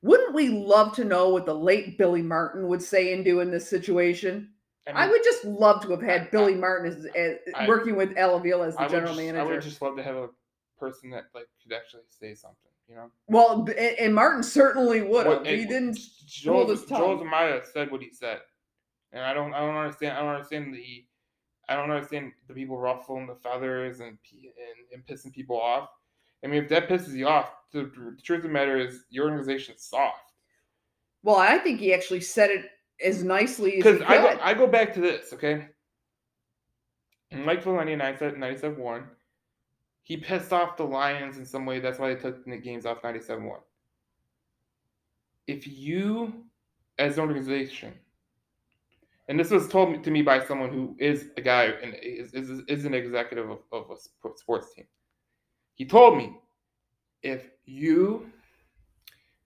Wouldn't 0.02 0.34
we 0.34 0.48
love 0.48 0.94
to 0.96 1.04
know 1.04 1.28
what 1.28 1.46
the 1.46 1.54
late 1.54 1.98
Billy 1.98 2.22
Martin 2.22 2.66
would 2.68 2.82
say 2.82 3.12
and 3.12 3.24
do 3.24 3.40
in 3.40 3.50
this 3.50 3.68
situation? 3.68 4.50
I, 4.92 5.02
mean, 5.02 5.10
would 5.10 5.22
just 5.22 5.44
love 5.44 5.82
to 5.82 5.90
have 5.90 6.02
had 6.02 6.22
I- 6.22 6.28
Billy 6.30 6.54
Martin 6.54 6.90
as, 6.90 7.04
as 7.14 7.36
I- 7.54 7.68
working 7.68 7.96
with 7.96 8.16
Elaville 8.16 8.66
as 8.66 8.74
the 8.74 8.82
I 8.82 8.88
general 8.88 9.14
just, 9.14 9.34
I 9.34 9.42
would 9.44 9.62
just 9.62 9.82
love 9.82 9.96
to 9.96 10.02
have 10.02 10.16
a 10.16 10.30
person 10.80 11.10
that 11.10 11.26
like 11.34 11.46
could 11.62 11.72
actually 11.72 12.02
say 12.08 12.34
something. 12.34 12.56
You 12.88 12.96
know, 12.96 13.10
Well, 13.28 13.68
and, 13.78 13.98
and 13.98 14.14
Martin 14.14 14.42
certainly 14.42 15.02
would 15.02 15.26
have. 15.26 15.46
He 15.46 15.64
didn't. 15.64 15.98
Joel, 16.26 16.74
Joel. 16.74 17.18
Zumaya 17.18 17.64
said 17.64 17.92
what 17.92 18.02
he 18.02 18.10
said, 18.12 18.40
and 19.12 19.22
I 19.22 19.32
don't 19.32 19.54
I 19.54 19.60
don't 19.60 19.76
understand 19.76 20.16
I 20.16 20.22
don't 20.22 20.34
understand 20.34 20.74
the 20.74 21.04
I 21.68 21.76
don't 21.76 21.90
understand 21.90 22.32
the 22.48 22.54
people 22.54 22.78
ruffling 22.78 23.28
the 23.28 23.36
feathers 23.36 24.00
and 24.00 24.18
and, 24.32 24.78
and 24.92 25.06
pissing 25.06 25.32
people 25.32 25.60
off. 25.60 25.88
I 26.42 26.48
mean, 26.48 26.62
if 26.62 26.68
that 26.70 26.88
pisses 26.88 27.14
you 27.14 27.28
off, 27.28 27.52
the, 27.72 27.82
the 27.82 28.22
truth 28.22 28.38
of 28.38 28.44
the 28.44 28.48
matter 28.48 28.76
is 28.78 29.04
your 29.10 29.26
organization's 29.26 29.82
soft. 29.82 30.32
Well, 31.22 31.36
I 31.36 31.58
think 31.58 31.80
he 31.80 31.92
actually 31.92 32.22
said 32.22 32.50
it 32.50 32.64
as 33.04 33.22
nicely 33.22 33.76
as 33.78 33.84
he 33.84 33.92
Because. 33.92 34.02
I 34.02 34.16
go, 34.16 34.38
I 34.42 34.54
go 34.54 34.66
back 34.66 34.94
to 34.94 35.00
this, 35.00 35.32
okay? 35.34 35.68
Mike 37.32 37.62
Valenti, 37.62 37.94
97 37.94 38.40
97 38.40 38.78
1, 38.78 39.04
he 40.10 40.16
pissed 40.16 40.52
off 40.52 40.76
the 40.76 40.82
Lions 40.82 41.38
in 41.38 41.46
some 41.46 41.64
way. 41.64 41.78
That's 41.78 42.00
why 42.00 42.12
they 42.12 42.20
took 42.20 42.44
the 42.44 42.56
games 42.56 42.84
off 42.84 42.98
97 43.04 43.44
1. 43.44 43.60
If 45.46 45.68
you, 45.68 46.46
as 46.98 47.14
an 47.14 47.20
organization, 47.20 47.92
and 49.28 49.38
this 49.38 49.52
was 49.52 49.68
told 49.68 50.02
to 50.02 50.10
me 50.10 50.22
by 50.22 50.44
someone 50.44 50.70
who 50.70 50.96
is 50.98 51.26
a 51.36 51.40
guy 51.40 51.66
and 51.66 51.94
is, 52.02 52.34
is, 52.34 52.50
is 52.66 52.84
an 52.86 52.92
executive 52.92 53.50
of, 53.50 53.60
of 53.70 53.88
a 53.92 54.36
sports 54.36 54.74
team. 54.74 54.86
He 55.76 55.84
told 55.84 56.18
me 56.18 56.36
if 57.22 57.48
you 57.64 58.32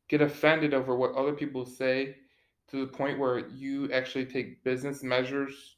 get 0.09 0.23
offended 0.23 0.73
over 0.73 0.97
what 0.97 1.13
other 1.13 1.35
people 1.35 1.67
say 1.67 2.17
to 2.71 2.81
the 2.81 2.91
point 2.91 3.19
where 3.19 3.49
you 3.51 3.93
actually 3.93 4.25
take 4.25 4.65
business 4.65 5.03
measures 5.03 5.77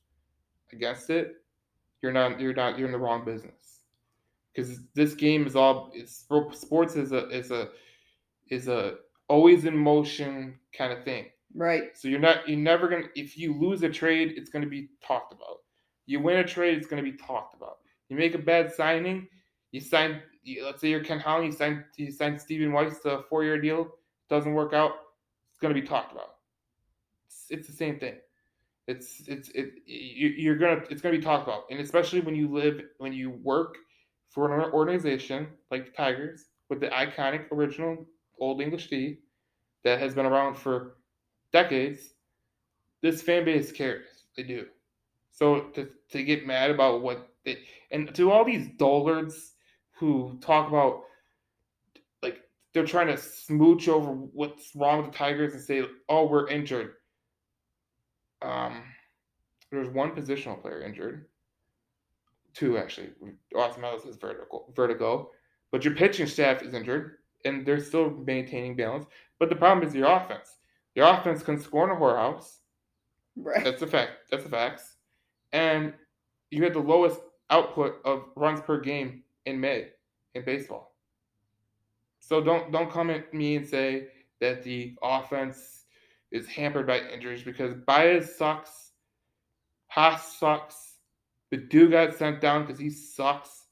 against 0.72 1.10
it, 1.10 1.38
you're 2.02 2.12
not 2.12 2.38
you're 2.38 2.54
not 2.54 2.78
you're 2.78 2.86
in 2.86 2.92
the 2.92 2.98
wrong 3.00 3.24
business. 3.24 3.75
Because 4.56 4.80
this 4.94 5.14
game 5.14 5.46
is 5.46 5.54
all 5.54 5.90
it's 5.94 6.24
sports 6.52 6.96
is 6.96 7.12
a 7.12 7.28
is 7.28 7.50
a 7.50 7.68
is 8.48 8.68
a 8.68 8.94
always 9.28 9.66
in 9.66 9.76
motion 9.76 10.58
kind 10.76 10.92
of 10.92 11.04
thing. 11.04 11.26
right. 11.54 11.94
So 11.94 12.08
you're 12.08 12.20
not 12.20 12.48
you're 12.48 12.58
never 12.58 12.88
gonna 12.88 13.04
if 13.14 13.36
you 13.36 13.52
lose 13.58 13.82
a 13.82 13.88
trade, 13.90 14.32
it's 14.36 14.48
gonna 14.48 14.66
be 14.66 14.88
talked 15.06 15.32
about. 15.32 15.58
You 16.06 16.20
win 16.20 16.38
a 16.38 16.44
trade, 16.44 16.78
it's 16.78 16.86
gonna 16.86 17.02
be 17.02 17.12
talked 17.12 17.54
about. 17.54 17.78
You 18.08 18.16
make 18.16 18.34
a 18.34 18.38
bad 18.38 18.72
signing, 18.72 19.28
you 19.72 19.80
sign 19.80 20.22
you, 20.42 20.64
let's 20.64 20.80
say 20.80 20.88
you're 20.88 21.04
Ken 21.04 21.18
Holland, 21.18 21.46
you 21.46 21.52
sign 21.52 21.84
you 21.96 22.10
sign 22.10 22.38
Stephen 22.38 22.72
Weiss 22.72 23.00
to 23.00 23.18
a 23.18 23.22
four 23.24 23.44
year 23.44 23.60
deal, 23.60 23.88
doesn't 24.30 24.54
work 24.54 24.72
out, 24.72 24.92
it's 25.50 25.60
gonna 25.60 25.74
be 25.74 25.82
talked 25.82 26.12
about. 26.12 26.36
It's, 27.26 27.46
it's 27.50 27.68
the 27.68 27.74
same 27.74 27.98
thing. 27.98 28.14
It's 28.86 29.22
it's 29.26 29.50
it 29.50 29.74
you, 29.84 30.28
you're 30.28 30.56
gonna 30.56 30.82
it's 30.88 31.02
gonna 31.02 31.16
be 31.16 31.22
talked 31.22 31.46
about, 31.46 31.64
and 31.70 31.80
especially 31.80 32.20
when 32.20 32.34
you 32.34 32.48
live 32.48 32.80
when 32.98 33.12
you 33.12 33.30
work 33.42 33.76
for 34.30 34.58
an 34.58 34.72
organization 34.72 35.48
like 35.70 35.86
the 35.86 35.92
Tigers 35.92 36.46
with 36.68 36.80
the 36.80 36.88
iconic 36.88 37.50
original 37.52 38.06
Old 38.38 38.60
English 38.60 38.88
D 38.88 39.18
that 39.84 39.98
has 40.00 40.14
been 40.14 40.26
around 40.26 40.56
for 40.56 40.96
decades, 41.52 42.14
this 43.02 43.22
fan 43.22 43.44
base 43.44 43.72
cares. 43.72 44.06
They 44.36 44.42
do. 44.42 44.66
So 45.30 45.60
to, 45.74 45.88
to 46.10 46.22
get 46.22 46.46
mad 46.46 46.70
about 46.70 47.02
what 47.02 47.28
they 47.44 47.58
and 47.90 48.14
to 48.14 48.30
all 48.30 48.44
these 48.44 48.68
dullards 48.78 49.52
who 49.98 50.38
talk 50.40 50.68
about 50.68 51.02
like 52.22 52.40
they're 52.74 52.84
trying 52.84 53.06
to 53.08 53.16
smooch 53.16 53.88
over 53.88 54.10
what's 54.10 54.74
wrong 54.74 55.02
with 55.02 55.12
the 55.12 55.18
Tigers 55.18 55.54
and 55.54 55.62
say, 55.62 55.84
oh, 56.08 56.26
we're 56.26 56.48
injured. 56.48 56.94
Um 58.42 58.82
there's 59.70 59.88
one 59.88 60.12
positional 60.12 60.60
player 60.60 60.82
injured. 60.82 61.26
Two 62.56 62.78
actually. 62.78 63.10
Austin 63.54 63.82
Meadows 63.82 64.04
has 64.04 64.16
vertigo 64.16 64.64
vertigo. 64.74 65.30
But 65.70 65.84
your 65.84 65.94
pitching 65.94 66.26
staff 66.26 66.62
is 66.62 66.72
injured 66.72 67.16
and 67.44 67.66
they're 67.66 67.80
still 67.80 68.10
maintaining 68.10 68.76
balance. 68.76 69.04
But 69.38 69.50
the 69.50 69.56
problem 69.56 69.86
is 69.86 69.94
your 69.94 70.10
offense. 70.10 70.56
Your 70.94 71.06
offense 71.06 71.42
can 71.42 71.60
score 71.60 71.84
in 71.84 71.94
a 71.94 72.00
whorehouse. 72.00 72.60
Right. 73.36 73.62
That's 73.62 73.82
a 73.82 73.86
fact. 73.86 74.30
That's 74.30 74.46
a 74.46 74.48
facts. 74.48 74.94
And 75.52 75.92
you 76.50 76.64
had 76.64 76.72
the 76.72 76.80
lowest 76.80 77.20
output 77.50 77.96
of 78.06 78.24
runs 78.36 78.62
per 78.62 78.80
game 78.80 79.22
in 79.44 79.60
May 79.60 79.88
in 80.34 80.42
baseball. 80.42 80.94
So 82.20 82.42
don't 82.42 82.72
don't 82.72 82.90
come 82.90 83.10
at 83.10 83.34
me 83.34 83.56
and 83.56 83.68
say 83.68 84.08
that 84.40 84.62
the 84.62 84.94
offense 85.02 85.84
is 86.32 86.46
hampered 86.46 86.86
by 86.86 87.00
injuries 87.00 87.42
because 87.42 87.74
Baez 87.86 88.34
sucks, 88.36 88.92
Haas 89.88 90.38
sucks, 90.38 90.95
Baddoo 91.52 91.90
got 91.90 92.16
sent 92.16 92.40
down 92.40 92.66
because 92.66 92.78
he 92.78 92.90
sucks. 92.90 93.64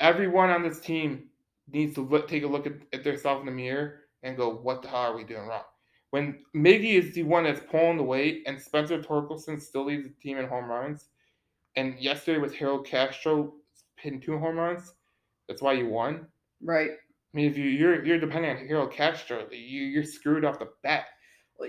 Everyone 0.00 0.50
on 0.50 0.62
this 0.62 0.80
team 0.80 1.24
needs 1.72 1.94
to 1.94 2.02
look, 2.02 2.28
take 2.28 2.42
a 2.44 2.46
look 2.46 2.66
at, 2.66 2.74
at 2.92 3.04
themselves 3.04 3.40
in 3.40 3.46
the 3.46 3.52
mirror 3.52 4.00
and 4.22 4.36
go, 4.36 4.50
what 4.50 4.82
the 4.82 4.88
hell 4.88 5.12
are 5.12 5.16
we 5.16 5.24
doing 5.24 5.46
wrong? 5.46 5.62
When 6.10 6.38
Miggy 6.54 6.94
is 6.94 7.14
the 7.14 7.22
one 7.24 7.44
that's 7.44 7.60
pulling 7.70 7.96
the 7.96 8.02
weight 8.02 8.42
and 8.46 8.60
Spencer 8.60 9.00
Torkelson 9.00 9.60
still 9.60 9.86
leads 9.86 10.04
the 10.04 10.14
team 10.20 10.38
in 10.38 10.48
home 10.48 10.66
runs, 10.66 11.06
and 11.76 11.98
yesterday 11.98 12.38
with 12.38 12.54
Harold 12.54 12.86
Castro 12.86 13.54
hitting 13.96 14.20
two 14.20 14.38
home 14.38 14.56
runs, 14.56 14.94
that's 15.48 15.62
why 15.62 15.72
you 15.72 15.88
won. 15.88 16.26
Right. 16.62 16.90
I 16.90 17.36
mean, 17.36 17.50
if 17.50 17.58
you, 17.58 17.64
you're 17.64 18.04
you're 18.04 18.20
depending 18.20 18.50
on 18.50 18.66
Harold 18.66 18.92
Castro, 18.92 19.46
you 19.50 19.84
you're 19.84 20.04
screwed 20.04 20.44
off 20.44 20.58
the 20.58 20.70
bat. 20.82 21.06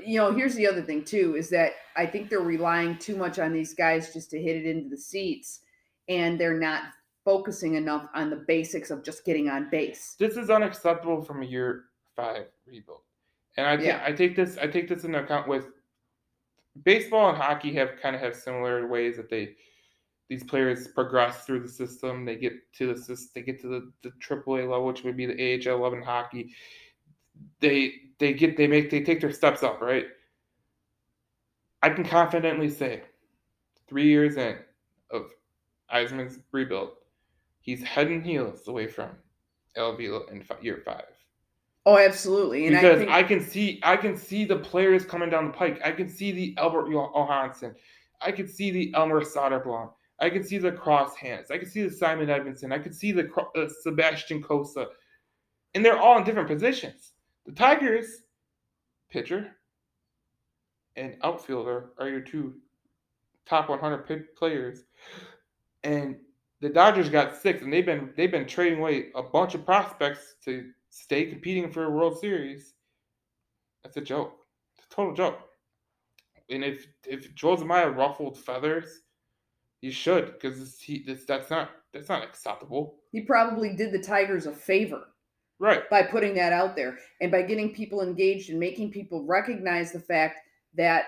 You 0.06 0.18
know, 0.18 0.34
here's 0.34 0.56
the 0.56 0.68
other 0.68 0.82
thing 0.82 1.04
too 1.04 1.36
is 1.38 1.50
that 1.50 1.74
I 1.96 2.06
think 2.06 2.30
they're 2.30 2.40
relying 2.40 2.98
too 2.98 3.16
much 3.16 3.40
on 3.40 3.54
these 3.54 3.74
guys 3.74 4.14
just 4.14 4.30
to 4.32 4.42
hit 4.42 4.56
it 4.58 4.66
into 4.66 4.90
the 4.90 4.98
seats, 4.98 5.62
and 6.10 6.40
they're 6.40 6.60
not 6.60 6.84
focusing 7.24 7.76
enough 7.76 8.08
on 8.14 8.30
the 8.30 8.36
basics 8.36 8.90
of 8.90 9.04
just 9.04 9.26
getting 9.26 9.50
on 9.50 9.70
base. 9.70 10.16
This 10.20 10.38
is 10.38 10.50
unacceptable 10.50 11.22
from 11.22 11.42
a 11.42 11.46
year 11.46 11.86
five 12.16 12.48
rebuild, 12.66 13.02
and 13.58 13.66
I 13.66 13.78
Yeah. 13.78 14.02
I 14.06 14.12
take 14.12 14.36
this 14.36 14.58
I 14.58 14.68
take 14.68 14.88
this 14.88 15.04
into 15.04 15.24
account 15.24 15.48
with 15.48 15.68
baseball 16.84 17.30
and 17.30 17.38
hockey 17.38 17.74
have 17.74 17.98
kind 18.02 18.16
of 18.16 18.22
have 18.22 18.36
similar 18.36 18.88
ways 18.88 19.18
that 19.18 19.30
they 19.30 19.56
these 20.30 20.44
players 20.44 20.88
progress 20.90 21.46
through 21.46 21.62
the 21.62 21.70
system. 21.70 22.26
They 22.26 22.36
get 22.36 22.54
to 22.74 22.94
the 22.94 23.28
they 23.34 23.42
get 23.42 23.62
to 23.62 23.68
the, 23.68 23.92
the 24.04 24.12
AAA 24.20 24.70
level, 24.70 24.86
which 24.86 25.04
would 25.04 25.16
be 25.16 25.26
the 25.26 25.70
AHL 25.70 25.80
level 25.80 25.98
in 25.98 26.04
hockey. 26.04 26.54
They 27.60 27.94
they 28.20 28.34
get 28.34 28.58
they 28.58 28.68
make 28.68 28.90
they 28.90 29.02
take 29.02 29.22
their 29.22 29.32
steps 29.32 29.64
up, 29.64 29.82
right? 29.82 30.06
I 31.84 31.90
can 31.90 32.04
confidently 32.04 32.70
say, 32.70 33.04
three 33.88 34.08
years 34.08 34.38
in 34.38 34.58
of 35.12 35.32
Yzerman's 35.94 36.40
rebuild, 36.52 36.92
he's 37.62 37.84
head 37.84 38.08
and 38.08 38.26
heels 38.26 38.68
away 38.68 38.88
from 38.88 39.10
Vila 39.76 40.26
in 40.32 40.42
fi- 40.42 40.58
year 40.62 40.82
five 40.84 41.06
Oh, 41.88 41.98
absolutely. 41.98 42.68
And 42.68 42.76
because 42.76 43.08
I 43.08 43.20
I, 43.20 43.24
can 43.24 43.40
see 43.40 43.80
I 43.82 43.96
can 43.96 44.18
see 44.18 44.44
the 44.44 44.58
players 44.58 45.06
coming 45.06 45.30
down 45.30 45.46
the 45.46 45.54
pike. 45.54 45.80
I 45.86 45.94
can 45.94 46.10
see 46.10 46.34
the 46.34 46.54
Albert 46.58 46.92
Johansson. 46.92 47.74
I 48.22 48.34
can 48.34 48.46
see 48.46 48.72
the 48.72 48.94
Elmer 48.94 49.22
Soderblom. 49.22 49.92
I 50.20 50.30
can 50.30 50.44
see 50.44 50.58
the 50.58 50.74
cross 50.74 51.16
hands. 51.16 51.50
I 51.50 51.58
can 51.58 51.70
see 51.70 51.84
the 51.84 51.92
Simon 51.92 52.28
Edvinsson. 52.28 52.74
I 52.74 52.80
can 52.80 52.92
see 52.92 53.14
the 53.14 53.32
uh, 53.56 53.70
Sebastian 53.84 54.44
Cossa, 54.44 54.88
and 55.76 55.86
they're 55.86 55.98
all 55.98 56.18
in 56.18 56.26
different 56.26 56.50
positions. 56.50 57.14
The 57.48 57.54
Tigers, 57.54 58.24
pitcher 59.10 59.56
and 60.98 61.16
outfielder 61.24 61.92
are 61.98 62.10
your 62.10 62.20
two 62.20 62.56
top 63.46 63.70
100 63.70 64.06
pi- 64.06 64.20
players, 64.38 64.84
and 65.86 66.18
the 66.60 66.68
Dodgers 66.68 67.08
got 67.10 67.38
six, 67.38 67.62
and 67.62 67.72
they've 67.72 67.86
been 67.86 68.12
they've 68.18 68.30
been 68.32 68.48
trading 68.48 68.80
away 68.80 69.12
a 69.16 69.24
bunch 69.24 69.56
of 69.56 69.66
prospects 69.66 70.36
to 70.44 70.72
stay 70.90 71.28
competing 71.28 71.72
for 71.72 71.86
a 71.86 71.90
World 71.90 72.20
Series. 72.20 72.74
That's 73.82 73.96
a 73.96 74.02
joke. 74.02 74.34
It's 74.76 74.86
a 74.92 74.96
total 74.96 75.14
joke. 75.14 75.40
And 76.50 76.66
if 76.66 76.86
if 77.06 77.34
Joel 77.34 77.58
Zumaya 77.58 77.96
ruffled 77.96 78.38
feathers, 78.38 79.04
he 79.80 79.90
should 79.90 80.34
because 80.34 80.82
he 80.82 81.02
this, 81.04 81.24
that's 81.24 81.50
not 81.50 81.70
that's 81.94 82.10
not 82.10 82.26
acceptable. 82.26 82.96
he 83.14 83.22
probably 83.22 83.74
did 83.74 83.94
the 83.94 84.00
Tigers 84.00 84.48
a 84.48 84.52
favor 84.52 85.06
Right. 85.60 85.90
by 85.90 86.04
putting 86.04 86.36
that 86.36 86.54
out 86.54 86.76
there 86.76 87.00
and 87.20 87.32
by 87.32 87.42
getting 87.42 87.74
people 87.74 88.02
engaged 88.02 88.52
and 88.52 88.60
making 88.60 88.92
people 88.92 89.24
recognize 89.24 89.92
the 89.92 90.00
fact 90.00 90.42
that 90.76 91.06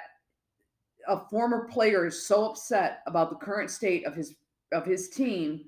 a 1.07 1.19
former 1.29 1.67
player 1.67 2.07
is 2.07 2.25
so 2.25 2.49
upset 2.49 3.01
about 3.05 3.29
the 3.29 3.35
current 3.35 3.69
state 3.69 4.05
of 4.05 4.15
his 4.15 4.35
of 4.71 4.85
his 4.85 5.09
team 5.09 5.65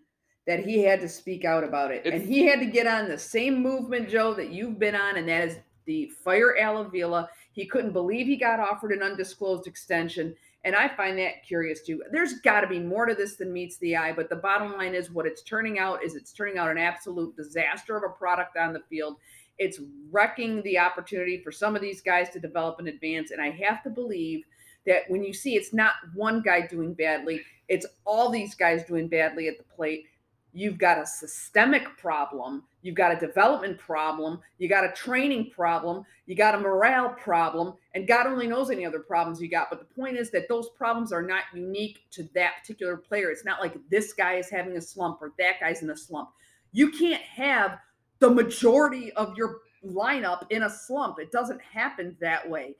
that 0.47 0.59
he 0.59 0.83
had 0.83 0.99
to 1.01 1.07
speak 1.07 1.45
out 1.45 1.63
about 1.63 1.91
it. 1.91 2.05
And 2.05 2.21
he 2.21 2.45
had 2.45 2.59
to 2.59 2.65
get 2.65 2.87
on 2.87 3.07
the 3.07 3.17
same 3.17 3.61
movement 3.61 4.09
joe 4.09 4.33
that 4.33 4.51
you've 4.51 4.79
been 4.79 4.95
on 4.95 5.17
and 5.17 5.27
that 5.29 5.47
is 5.47 5.57
the 5.85 6.11
fire 6.23 6.55
alavila 6.59 7.27
he 7.53 7.65
couldn't 7.65 7.93
believe 7.93 8.27
he 8.27 8.37
got 8.37 8.59
offered 8.59 8.91
an 8.91 9.01
undisclosed 9.03 9.67
extension 9.67 10.35
and 10.63 10.75
i 10.75 10.87
find 10.87 11.17
that 11.17 11.43
curious 11.45 11.81
too. 11.81 12.03
There's 12.11 12.39
got 12.39 12.61
to 12.61 12.67
be 12.67 12.79
more 12.79 13.05
to 13.05 13.15
this 13.15 13.35
than 13.35 13.53
meets 13.53 13.77
the 13.77 13.95
eye 13.95 14.13
but 14.13 14.29
the 14.29 14.35
bottom 14.35 14.73
line 14.73 14.93
is 14.93 15.11
what 15.11 15.25
it's 15.25 15.41
turning 15.41 15.79
out 15.79 16.03
is 16.03 16.15
it's 16.15 16.33
turning 16.33 16.57
out 16.57 16.69
an 16.69 16.77
absolute 16.77 17.35
disaster 17.35 17.97
of 17.97 18.03
a 18.03 18.09
product 18.09 18.57
on 18.57 18.73
the 18.73 18.83
field. 18.89 19.17
It's 19.57 19.79
wrecking 20.09 20.61
the 20.63 20.79
opportunity 20.79 21.41
for 21.43 21.51
some 21.51 21.75
of 21.75 21.81
these 21.81 22.01
guys 22.01 22.29
to 22.31 22.39
develop 22.39 22.79
and 22.79 22.87
advance 22.87 23.31
and 23.31 23.41
i 23.41 23.49
have 23.49 23.83
to 23.83 23.89
believe 23.89 24.43
that 24.85 25.03
when 25.07 25.23
you 25.23 25.33
see 25.33 25.55
it's 25.55 25.73
not 25.73 25.93
one 26.13 26.41
guy 26.41 26.65
doing 26.65 26.93
badly 26.93 27.41
it's 27.67 27.85
all 28.05 28.29
these 28.29 28.55
guys 28.55 28.83
doing 28.83 29.07
badly 29.07 29.47
at 29.47 29.57
the 29.57 29.63
plate 29.75 30.05
you've 30.53 30.77
got 30.77 30.97
a 30.97 31.05
systemic 31.05 31.97
problem 31.97 32.63
you've 32.81 32.95
got 32.95 33.11
a 33.15 33.19
development 33.25 33.77
problem 33.77 34.39
you 34.57 34.67
got 34.67 34.83
a 34.83 34.91
training 34.93 35.49
problem 35.49 36.03
you 36.25 36.35
got 36.35 36.55
a 36.55 36.57
morale 36.57 37.09
problem 37.09 37.73
and 37.95 38.07
god 38.07 38.27
only 38.27 38.47
knows 38.47 38.69
any 38.69 38.85
other 38.85 38.99
problems 38.99 39.41
you 39.41 39.47
got 39.47 39.69
but 39.69 39.79
the 39.79 39.85
point 39.95 40.17
is 40.17 40.29
that 40.31 40.47
those 40.49 40.69
problems 40.69 41.11
are 41.13 41.21
not 41.21 41.43
unique 41.53 41.99
to 42.11 42.23
that 42.33 42.53
particular 42.61 42.97
player 42.97 43.29
it's 43.29 43.45
not 43.45 43.59
like 43.61 43.75
this 43.89 44.13
guy 44.13 44.35
is 44.35 44.49
having 44.49 44.75
a 44.77 44.81
slump 44.81 45.21
or 45.21 45.31
that 45.37 45.59
guy's 45.59 45.81
in 45.83 45.89
a 45.89 45.97
slump 45.97 46.29
you 46.71 46.91
can't 46.91 47.21
have 47.21 47.77
the 48.19 48.29
majority 48.29 49.11
of 49.13 49.35
your 49.37 49.59
lineup 49.85 50.45
in 50.49 50.63
a 50.63 50.69
slump 50.69 51.17
it 51.19 51.31
doesn't 51.31 51.61
happen 51.61 52.15
that 52.19 52.47
way 52.49 52.75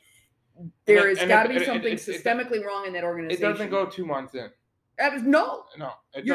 There 0.86 1.07
has 1.07 1.19
got 1.19 1.43
to 1.43 1.49
be 1.49 1.63
something 1.65 1.93
it- 1.93 2.07
it- 2.07 2.23
systemically 2.23 2.63
wrong 2.63 2.86
in 2.86 2.93
that 2.93 3.03
organization. 3.03 3.45
It 3.45 3.51
doesn't 3.53 3.69
go 3.71 3.86
two 3.86 4.05
months 4.05 4.36
in. 4.36 4.51
That 4.97 5.13
was- 5.13 5.23
no 5.23 5.65
No. 5.77 5.93
It 6.13 6.25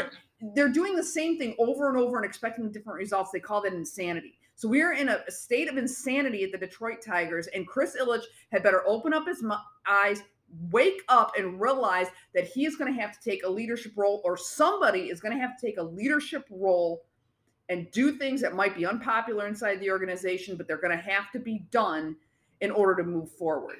they're 0.55 0.68
doing 0.68 0.94
the 0.94 1.03
same 1.03 1.38
thing 1.38 1.55
over 1.59 1.88
and 1.88 1.96
over 1.96 2.16
and 2.16 2.25
expecting 2.25 2.70
different 2.70 2.99
results. 2.99 3.31
They 3.31 3.40
call 3.40 3.62
that 3.62 3.72
insanity. 3.72 4.38
So 4.55 4.68
we're 4.68 4.94
in 4.94 5.09
a, 5.09 5.31
state 5.31 5.68
of 5.68 5.77
insanity 5.77 6.44
at 6.44 6.53
the 6.53 6.59
Detroit 6.59 7.03
Tigers, 7.05 7.46
and 7.49 7.66
Chris 7.66 7.96
Ilitch 8.01 8.25
had 8.53 8.62
better 8.62 8.83
open 8.87 9.12
up 9.12 9.27
his 9.27 9.44
eyes, 9.87 10.22
wake 10.70 11.03
up, 11.09 11.33
and 11.37 11.61
realize 11.61 12.07
that 12.35 12.46
he 12.46 12.64
is 12.64 12.77
going 12.77 12.92
to 12.92 13.01
have 13.01 13.12
to 13.12 13.18
take 13.22 13.44
a 13.44 13.49
leadership 13.49 13.92
role, 13.96 14.22
or 14.25 14.37
somebody 14.37 15.11
is 15.11 15.20
going 15.20 15.35
to 15.35 15.40
have 15.40 15.59
to 15.59 15.66
take 15.66 15.77
a 15.79 15.83
leadership 15.83 16.46
role 16.51 17.03
and 17.68 17.90
do 17.90 18.12
things 18.12 18.40
that 18.40 18.55
might 18.55 18.75
be 18.75 18.87
unpopular 18.87 19.46
inside 19.46 19.81
the 19.81 19.90
organization, 19.90 20.57
but 20.57 20.66
they're 20.66 20.81
going 20.81 20.96
to 20.96 21.03
have 21.03 21.31
to 21.33 21.38
be 21.38 21.66
done 21.70 22.16
in 22.61 22.70
order 22.70 23.03
to 23.03 23.07
move 23.07 23.31
forward. 23.33 23.77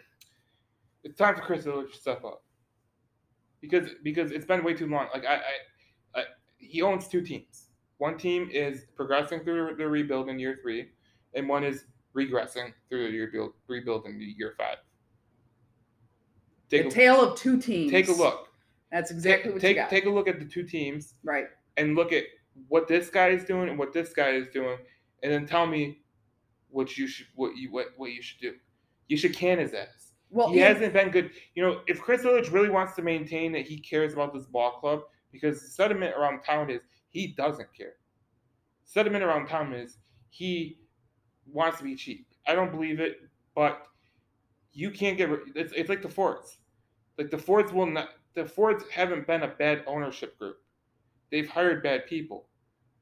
it's 1.05 1.17
time 1.17 1.35
for 1.35 1.41
Chris 1.41 1.65
Ilitch 1.65 1.93
to 1.93 1.99
step 1.99 2.25
up 2.25 2.43
because 3.61 3.91
because 4.03 4.31
it's 4.31 4.45
been 4.45 4.63
way 4.63 4.75
too 4.75 4.87
long. 4.87 5.09
Like 5.15 5.25
I, 5.25 5.37
I 5.37 5.41
he 6.69 6.83
owns 6.83 7.09
two 7.09 7.23
teams. 7.23 7.69
One 7.99 8.19
team 8.19 8.49
is 8.53 8.85
progressing 8.95 9.41
through 9.41 9.77
the 9.77 9.87
rebuild 9.87 10.29
in 10.29 10.39
year 10.39 10.59
three, 10.61 10.91
and 11.35 11.49
one 11.49 11.65
is 11.65 11.85
regressing 12.15 12.73
through 12.89 13.11
the 13.11 13.19
rebuild 13.19 13.53
rebuild 13.69 14.07
in 14.07 14.21
year 14.21 14.55
five. 14.59 14.77
Take 16.69 16.83
the 16.83 16.89
a, 16.89 16.91
tale 16.91 17.21
of 17.23 17.39
two 17.39 17.61
teams. 17.61 17.91
take 17.91 18.09
a 18.09 18.13
look. 18.13 18.49
That's 18.91 19.11
exactly 19.11 19.45
Take 19.45 19.53
what 19.53 19.61
take, 19.61 19.77
you 19.77 19.83
got. 19.83 19.91
take 19.91 20.03
take 20.03 20.11
a 20.11 20.15
look 20.15 20.29
at 20.29 20.39
the 20.39 20.45
two 20.45 20.63
teams 20.63 21.15
right. 21.25 21.47
and 21.77 21.95
look 21.95 22.13
at 22.13 22.25
what 22.69 22.89
this 22.89 23.11
guy 23.11 23.29
is 23.29 23.45
doing 23.45 23.69
and 23.69 23.79
what 23.79 23.93
this 23.93 24.13
guy 24.13 24.31
is 24.31 24.49
doing, 24.49 24.79
and 25.23 25.33
then 25.33 25.47
tell 25.47 25.67
me 25.67 26.01
what 26.71 26.97
you 26.97 27.07
should 27.07 27.27
what 27.35 27.57
you 27.57 27.71
what, 27.71 27.89
what 27.97 28.13
you 28.13 28.23
should 28.23 28.41
do. 28.41 28.55
You 29.09 29.17
should 29.17 29.35
can 29.35 29.59
his 29.59 29.73
ass. 29.73 30.13
Well, 30.31 30.51
he 30.51 30.59
yeah, 30.59 30.73
hasn't 30.73 30.93
been 30.93 31.11
good. 31.11 31.31
You 31.55 31.63
know, 31.63 31.81
if 31.87 32.01
Chris 32.01 32.23
Ilitch 32.23 32.53
really 32.53 32.69
wants 32.69 32.95
to 32.97 33.03
maintain 33.03 33.53
that 33.53 33.63
he 33.67 33.79
cares 33.79 34.13
about 34.13 34.35
this 34.35 34.47
ball 34.47 34.73
club, 34.81 35.03
because 35.41 35.63
the 35.63 35.69
sentiment 35.69 36.15
around 36.17 36.43
town 36.43 36.71
is 36.71 36.83
he 37.11 37.29
doesn't 37.29 37.73
care. 37.77 37.95
Sentiment 38.85 39.25
around 39.25 39.47
town 39.47 39.73
is 39.75 39.99
he 40.31 40.79
wants 41.53 41.79
to 41.79 41.85
be 41.85 41.95
cheap. 41.95 42.27
I 42.47 42.55
don't 42.55 42.71
believe 42.71 43.01
it, 43.01 43.21
but 43.55 43.87
you 44.73 44.91
can't 44.91 45.17
get. 45.17 45.29
rid- 45.31 45.57
It's, 45.57 45.73
it's 45.75 45.89
like 45.89 46.03
the 46.03 46.09
Fords. 46.09 46.59
Like 47.19 47.31
the 47.31 47.39
Fords 47.39 47.73
will 47.73 47.87
not. 47.87 48.11
The 48.35 48.45
Fords 48.45 48.85
haven't 48.91 49.27
been 49.27 49.43
a 49.43 49.49
bad 49.49 49.83
ownership 49.87 50.39
group. 50.39 50.59
They've 51.31 51.49
hired 51.49 51.83
bad 51.83 52.07
people, 52.07 52.49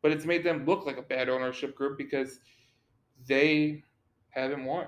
but 0.02 0.12
it's 0.12 0.24
made 0.24 0.44
them 0.44 0.64
look 0.64 0.86
like 0.86 0.96
a 0.96 1.02
bad 1.02 1.28
ownership 1.28 1.74
group 1.74 1.98
because 1.98 2.40
they 3.26 3.82
haven't 4.30 4.64
won. 4.64 4.86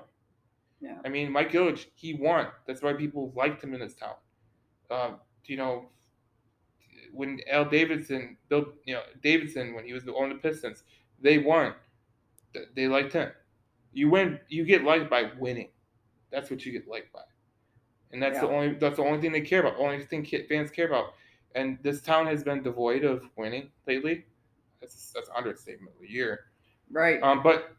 Yeah. 0.79 0.97
I 1.05 1.09
mean, 1.09 1.31
Mike 1.31 1.51
Ilitch, 1.51 1.87
he 1.95 2.13
won. 2.13 2.47
That's 2.65 2.81
why 2.81 2.93
people 2.93 3.33
liked 3.35 3.63
him 3.63 3.73
in 3.73 3.79
this 3.79 3.95
town. 3.95 4.15
Uh, 4.89 5.11
you 5.45 5.57
know, 5.57 5.89
when 7.17 7.41
Al 7.51 7.65
Davidson, 7.65 8.37
Bill, 8.47 8.67
you 8.85 8.93
know, 8.93 9.01
Davidson, 9.21 9.73
when 9.73 9.85
he 9.85 9.93
was 9.93 10.07
on 10.07 10.29
the 10.29 10.35
Pistons, 10.35 10.83
they 11.19 11.39
won. 11.39 11.73
They 12.75 12.87
liked 12.87 13.13
him. 13.13 13.31
You 13.93 14.09
win. 14.09 14.39
You 14.47 14.63
get 14.63 14.83
liked 14.83 15.09
by 15.09 15.31
winning. 15.39 15.69
That's 16.31 16.49
what 16.49 16.65
you 16.65 16.71
get 16.71 16.87
liked 16.87 17.11
by, 17.11 17.23
and 18.11 18.21
that's 18.21 18.39
the 18.39 18.47
only. 18.47 18.75
That's 18.75 18.97
the 18.97 19.03
only 19.03 19.19
thing 19.19 19.31
they 19.31 19.41
care 19.41 19.61
about. 19.61 19.77
Only 19.77 20.03
thing 20.03 20.25
fans 20.47 20.71
care 20.71 20.87
about. 20.87 21.13
And 21.55 21.79
this 21.81 22.01
town 22.01 22.27
has 22.27 22.43
been 22.43 22.61
devoid 22.61 23.03
of 23.03 23.23
winning 23.35 23.71
lately. 23.87 24.25
That's 24.79 25.11
that's 25.11 25.29
understatement 25.35 25.95
of 25.95 26.01
the 26.01 26.11
year. 26.11 26.45
right. 26.91 27.21
Um, 27.23 27.41
but 27.41 27.75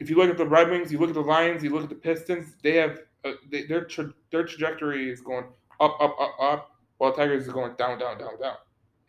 if 0.00 0.10
you 0.10 0.16
look 0.16 0.30
at 0.30 0.36
the 0.36 0.46
Red 0.46 0.70
Wings, 0.70 0.92
you 0.92 0.98
look 0.98 1.08
at 1.08 1.14
the 1.14 1.20
Lions, 1.20 1.62
you 1.62 1.70
look 1.70 1.84
at 1.84 1.88
the 1.88 1.94
Pistons, 1.94 2.54
they 2.62 2.74
have 2.74 3.00
uh, 3.24 3.32
they, 3.50 3.64
their 3.64 3.84
tra- 3.84 4.14
their 4.30 4.44
trajectory 4.44 5.10
is 5.10 5.20
going 5.20 5.44
up, 5.80 5.96
up, 6.00 6.16
up, 6.20 6.36
up, 6.40 6.73
while 6.98 7.12
Tigers 7.12 7.46
is 7.46 7.52
going 7.52 7.74
down, 7.76 7.98
down, 7.98 8.18
down, 8.18 8.40
down, 8.40 8.56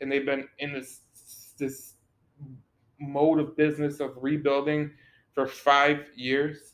and 0.02 0.12
they've 0.12 0.26
been 0.26 0.48
in 0.60 0.74
this 0.74 1.02
this 1.58 1.93
mode 3.00 3.39
of 3.39 3.56
business 3.56 4.00
of 4.00 4.12
rebuilding 4.17 4.91
for 5.34 5.48
five 5.48 6.06
years. 6.15 6.74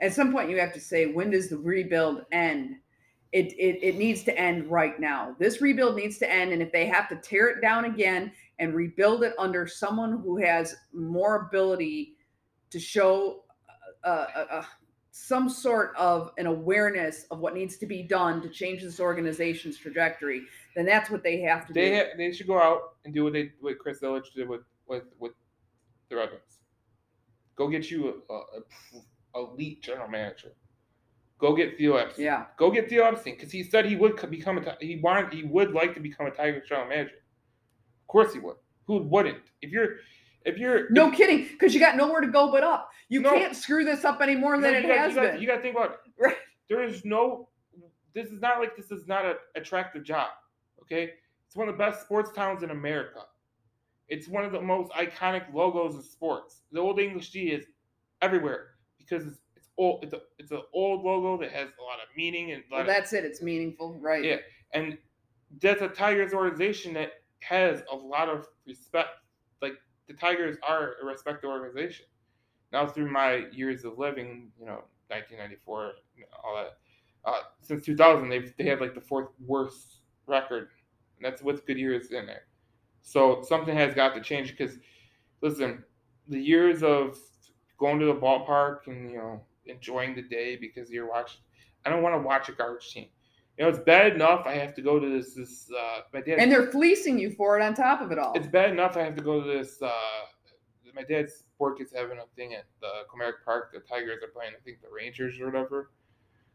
At 0.00 0.12
some 0.12 0.32
point, 0.32 0.50
you 0.50 0.58
have 0.58 0.72
to 0.74 0.80
say, 0.80 1.06
when 1.06 1.30
does 1.30 1.48
the 1.48 1.58
rebuild 1.58 2.24
end? 2.32 2.76
It, 3.32 3.52
it, 3.54 3.82
it 3.82 3.96
needs 3.96 4.22
to 4.24 4.38
end 4.38 4.70
right 4.70 4.98
now. 5.00 5.34
This 5.40 5.60
rebuild 5.60 5.96
needs 5.96 6.18
to 6.18 6.32
end. 6.32 6.52
And 6.52 6.62
if 6.62 6.70
they 6.70 6.86
have 6.86 7.08
to 7.08 7.16
tear 7.16 7.48
it 7.48 7.60
down 7.60 7.84
again 7.84 8.30
and 8.60 8.74
rebuild 8.74 9.24
it 9.24 9.34
under 9.38 9.66
someone 9.66 10.20
who 10.20 10.36
has 10.36 10.76
more 10.92 11.48
ability 11.48 12.14
to 12.70 12.78
show 12.78 13.42
uh, 14.04 14.26
uh, 14.36 14.46
uh, 14.50 14.64
some 15.16 15.48
sort 15.48 15.94
of 15.96 16.32
an 16.38 16.46
awareness 16.46 17.24
of 17.30 17.38
what 17.38 17.54
needs 17.54 17.76
to 17.76 17.86
be 17.86 18.02
done 18.02 18.42
to 18.42 18.48
change 18.48 18.82
this 18.82 18.98
organization's 18.98 19.76
trajectory, 19.78 20.42
then 20.74 20.84
that's 20.84 21.08
what 21.08 21.22
they 21.22 21.38
have 21.40 21.64
to 21.68 21.72
They 21.72 21.90
do. 21.90 21.96
ha- 21.98 22.10
they 22.16 22.32
should 22.32 22.48
go 22.48 22.58
out 22.60 22.94
and 23.04 23.14
do 23.14 23.22
what 23.22 23.32
they 23.32 23.52
what 23.60 23.78
Chris 23.78 24.00
Ilitch 24.00 24.32
did 24.34 24.48
with 24.48 24.62
with 24.88 25.04
with 25.20 25.30
the 26.10 26.16
Red 26.16 26.30
Wings. 26.30 26.58
Go 27.54 27.68
get 27.68 27.88
you 27.92 28.22
a, 28.28 28.32
a, 28.34 29.40
a 29.40 29.52
elite 29.52 29.82
general 29.84 30.08
manager. 30.08 30.50
Go 31.38 31.54
get 31.54 31.78
Theo 31.78 31.94
Epstein. 31.96 32.24
yeah, 32.24 32.46
Go 32.58 32.72
get 32.72 32.88
Theo 32.88 33.04
Epstein 33.04 33.36
because 33.36 33.52
he 33.52 33.62
said 33.62 33.84
he 33.86 33.94
would 33.94 34.16
become 34.28 34.58
a 34.58 34.76
he 34.80 34.96
wanted 35.00 35.32
he 35.32 35.44
would 35.44 35.70
like 35.72 35.94
to 35.94 36.00
become 36.00 36.26
a 36.26 36.30
Tigers 36.32 36.68
general 36.68 36.88
manager. 36.88 37.14
Of 38.02 38.08
course 38.08 38.32
he 38.32 38.40
would. 38.40 38.56
Who 38.88 38.98
wouldn't? 38.98 39.38
If 39.62 39.70
you're 39.70 39.98
if 40.44 40.58
you're 40.58 40.90
no 40.90 41.08
if, 41.10 41.14
kidding, 41.16 41.46
because 41.52 41.74
you 41.74 41.80
got 41.80 41.96
nowhere 41.96 42.20
to 42.20 42.28
go 42.28 42.50
but 42.50 42.62
up. 42.62 42.90
You 43.08 43.20
No. 43.20 43.30
can't 43.30 43.54
screw 43.56 43.84
this 43.84 44.04
up 44.04 44.20
any 44.20 44.34
more 44.36 44.56
no, 44.56 44.62
than 44.62 44.74
it 44.74 44.82
gotta- 44.82 44.98
has 44.98 45.10
you 45.10 45.16
gotta, 45.16 45.28
been. 45.32 45.40
You 45.40 45.46
got 45.46 45.56
to 45.56 45.62
think 45.62 45.76
about 45.76 45.90
it. 45.92 45.98
Right. 46.18 46.36
There 46.68 46.82
is 46.82 47.04
no. 47.04 47.48
This 48.14 48.28
is 48.28 48.40
not 48.40 48.60
like 48.60 48.76
this 48.76 48.90
is 48.92 49.06
not 49.08 49.24
an 49.24 49.34
attractive 49.56 50.04
job. 50.04 50.28
Okay, 50.82 51.10
it's 51.46 51.56
one 51.56 51.68
of 51.68 51.74
the 51.74 51.78
best 51.78 52.02
sports 52.02 52.30
towns 52.32 52.62
in 52.62 52.70
America. 52.70 53.20
It's 54.08 54.28
one 54.28 54.44
of 54.44 54.52
the 54.52 54.60
most 54.60 54.92
iconic 54.92 55.52
logos 55.52 55.96
of 55.96 56.04
sports. 56.04 56.62
The 56.72 56.80
Old 56.80 57.00
English 57.00 57.30
G 57.30 57.48
is 57.48 57.64
everywhere 58.22 58.74
because 58.98 59.26
it's, 59.26 59.40
it's 59.56 59.68
old. 59.76 60.04
It's 60.04 60.12
a 60.12 60.20
it's 60.38 60.52
an 60.52 60.62
old 60.72 61.02
logo 61.04 61.36
that 61.42 61.50
has 61.52 61.68
a 61.78 61.82
lot 61.82 61.98
of 61.98 62.14
meaning 62.16 62.52
and 62.52 62.62
Well, 62.70 62.82
of 62.82 62.86
that's 62.86 63.12
it. 63.12 63.24
It's 63.24 63.42
meaningful, 63.42 63.98
right? 64.00 64.22
Yeah. 64.24 64.36
and 64.72 64.96
that's 65.60 65.82
a 65.82 65.88
Tigers 65.88 66.32
organization 66.32 66.94
that 66.94 67.12
has 67.40 67.82
a 67.90 67.96
lot 67.96 68.28
of 68.28 68.46
respect. 68.66 69.08
The 70.08 70.14
Tigers 70.14 70.56
are 70.66 70.94
a 71.02 71.06
respected 71.06 71.46
organization. 71.46 72.06
Now 72.72 72.86
through 72.86 73.10
my 73.10 73.46
years 73.52 73.84
of 73.84 73.98
living, 73.98 74.50
you 74.58 74.66
know, 74.66 74.82
1994, 75.08 75.92
all 76.42 76.56
that. 76.56 76.78
Uh, 77.24 77.40
since 77.62 77.84
2000, 77.84 78.28
they've 78.28 78.52
they 78.58 78.64
had 78.64 78.80
like 78.80 78.94
the 78.94 79.00
fourth 79.00 79.28
worst 79.46 80.00
record, 80.26 80.68
and 81.16 81.24
that's 81.24 81.42
with 81.42 81.64
good 81.66 81.78
years 81.78 82.10
in 82.10 82.26
there. 82.26 82.42
So 83.02 83.42
something 83.42 83.74
has 83.76 83.94
got 83.94 84.14
to 84.14 84.20
change 84.20 84.50
because, 84.56 84.78
listen, 85.40 85.84
the 86.28 86.40
years 86.40 86.82
of 86.82 87.18
going 87.78 87.98
to 88.00 88.06
the 88.06 88.14
ballpark 88.14 88.86
and 88.86 89.10
you 89.10 89.18
know 89.18 89.40
enjoying 89.66 90.14
the 90.14 90.22
day 90.22 90.56
because 90.56 90.90
you're 90.90 91.08
watching. 91.08 91.40
I 91.86 91.90
don't 91.90 92.02
want 92.02 92.14
to 92.14 92.26
watch 92.26 92.48
a 92.48 92.52
garbage 92.52 92.90
team. 92.90 93.08
You 93.58 93.64
know, 93.64 93.70
it's 93.70 93.78
bad 93.78 94.14
enough 94.14 94.46
I 94.46 94.54
have 94.54 94.74
to 94.74 94.82
go 94.82 94.98
to 94.98 95.08
this 95.08 95.34
this 95.34 95.70
uh 95.70 96.00
my 96.12 96.20
dad 96.20 96.38
And 96.38 96.50
they're 96.50 96.70
fleecing 96.70 97.18
you 97.18 97.30
for 97.30 97.58
it 97.58 97.62
on 97.62 97.74
top 97.74 98.00
of 98.00 98.10
it 98.12 98.18
all. 98.18 98.32
it's 98.34 98.48
bad 98.48 98.70
enough 98.70 98.96
I 98.96 99.02
have 99.02 99.14
to 99.16 99.22
go 99.22 99.40
to 99.40 99.46
this 99.46 99.80
uh 99.82 99.90
my 100.94 101.02
dad's 101.02 101.34
sport 101.34 101.80
is 101.80 101.92
having 101.92 102.18
a 102.18 102.26
thing 102.36 102.54
at 102.54 102.66
the 102.80 102.86
Comerica 103.12 103.44
Park. 103.44 103.72
The 103.72 103.80
Tigers 103.80 104.22
are 104.22 104.28
playing, 104.28 104.52
I 104.56 104.62
think 104.62 104.80
the 104.80 104.86
Rangers 104.94 105.40
or 105.40 105.46
whatever. 105.46 105.90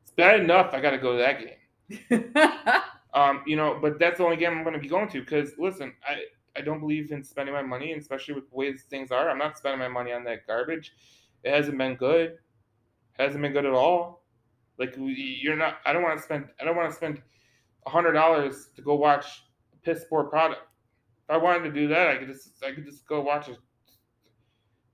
It's 0.01 0.11
bad 0.11 0.39
enough 0.39 0.73
I 0.73 0.79
gotta 0.81 0.97
go 0.97 1.17
to 1.17 1.23
that 1.23 1.39
game. 1.41 2.33
Um, 3.13 3.41
you 3.47 3.55
know, 3.55 3.79
but 3.81 3.97
that's 3.97 4.19
the 4.19 4.23
only 4.23 4.37
game 4.37 4.51
I'm 4.55 4.63
gonna 4.63 4.77
be 4.79 4.87
going 4.87 5.09
to 5.09 5.19
because 5.21 5.57
listen, 5.57 5.93
I 6.07 6.25
I 6.55 6.61
don't 6.61 6.79
believe 6.79 7.11
in 7.11 7.23
spending 7.23 7.55
my 7.55 7.61
money, 7.61 7.91
and 7.91 8.01
especially 8.01 8.35
with 8.35 8.49
the 8.49 8.55
ways 8.55 8.83
things 8.89 9.11
are. 9.11 9.29
I'm 9.29 9.37
not 9.37 9.57
spending 9.57 9.79
my 9.79 9.87
money 9.87 10.11
on 10.11 10.23
that 10.25 10.45
garbage. 10.45 10.93
It 11.43 11.51
hasn't 11.51 11.77
been 11.77 11.95
good. 11.95 12.37
hasn't 13.17 13.41
been 13.41 13.53
good 13.53 13.65
at 13.65 13.73
all. 13.73 14.18
Like 14.79 14.95
you're 14.97 15.57
not. 15.57 15.79
I 15.85 15.93
don't 15.93 16.03
want 16.03 16.17
to 16.17 16.23
spend. 16.23 16.47
I 16.59 16.63
don't 16.63 16.75
want 16.75 16.89
to 16.89 16.95
spend 16.95 17.21
hundred 17.85 18.13
dollars 18.13 18.69
to 18.75 18.81
go 18.81 18.95
watch 18.95 19.43
a 19.73 19.77
piss 19.77 20.05
poor 20.09 20.23
product. 20.25 20.61
If 21.27 21.35
I 21.35 21.37
wanted 21.37 21.63
to 21.65 21.71
do 21.71 21.87
that, 21.89 22.07
I 22.07 22.17
could 22.17 22.27
just. 22.29 22.63
I 22.63 22.71
could 22.71 22.85
just 22.85 23.05
go 23.07 23.21
watch 23.21 23.49
it. 23.49 23.57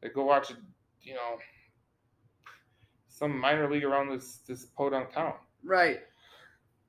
I 0.03 0.07
go 0.07 0.25
watch 0.25 0.49
it. 0.49 0.57
You 1.01 1.13
know, 1.13 1.37
some 3.07 3.37
minor 3.39 3.71
league 3.71 3.83
around 3.83 4.09
this 4.09 4.39
this 4.47 4.65
podunk 4.65 5.13
town. 5.13 5.33
Right. 5.63 5.99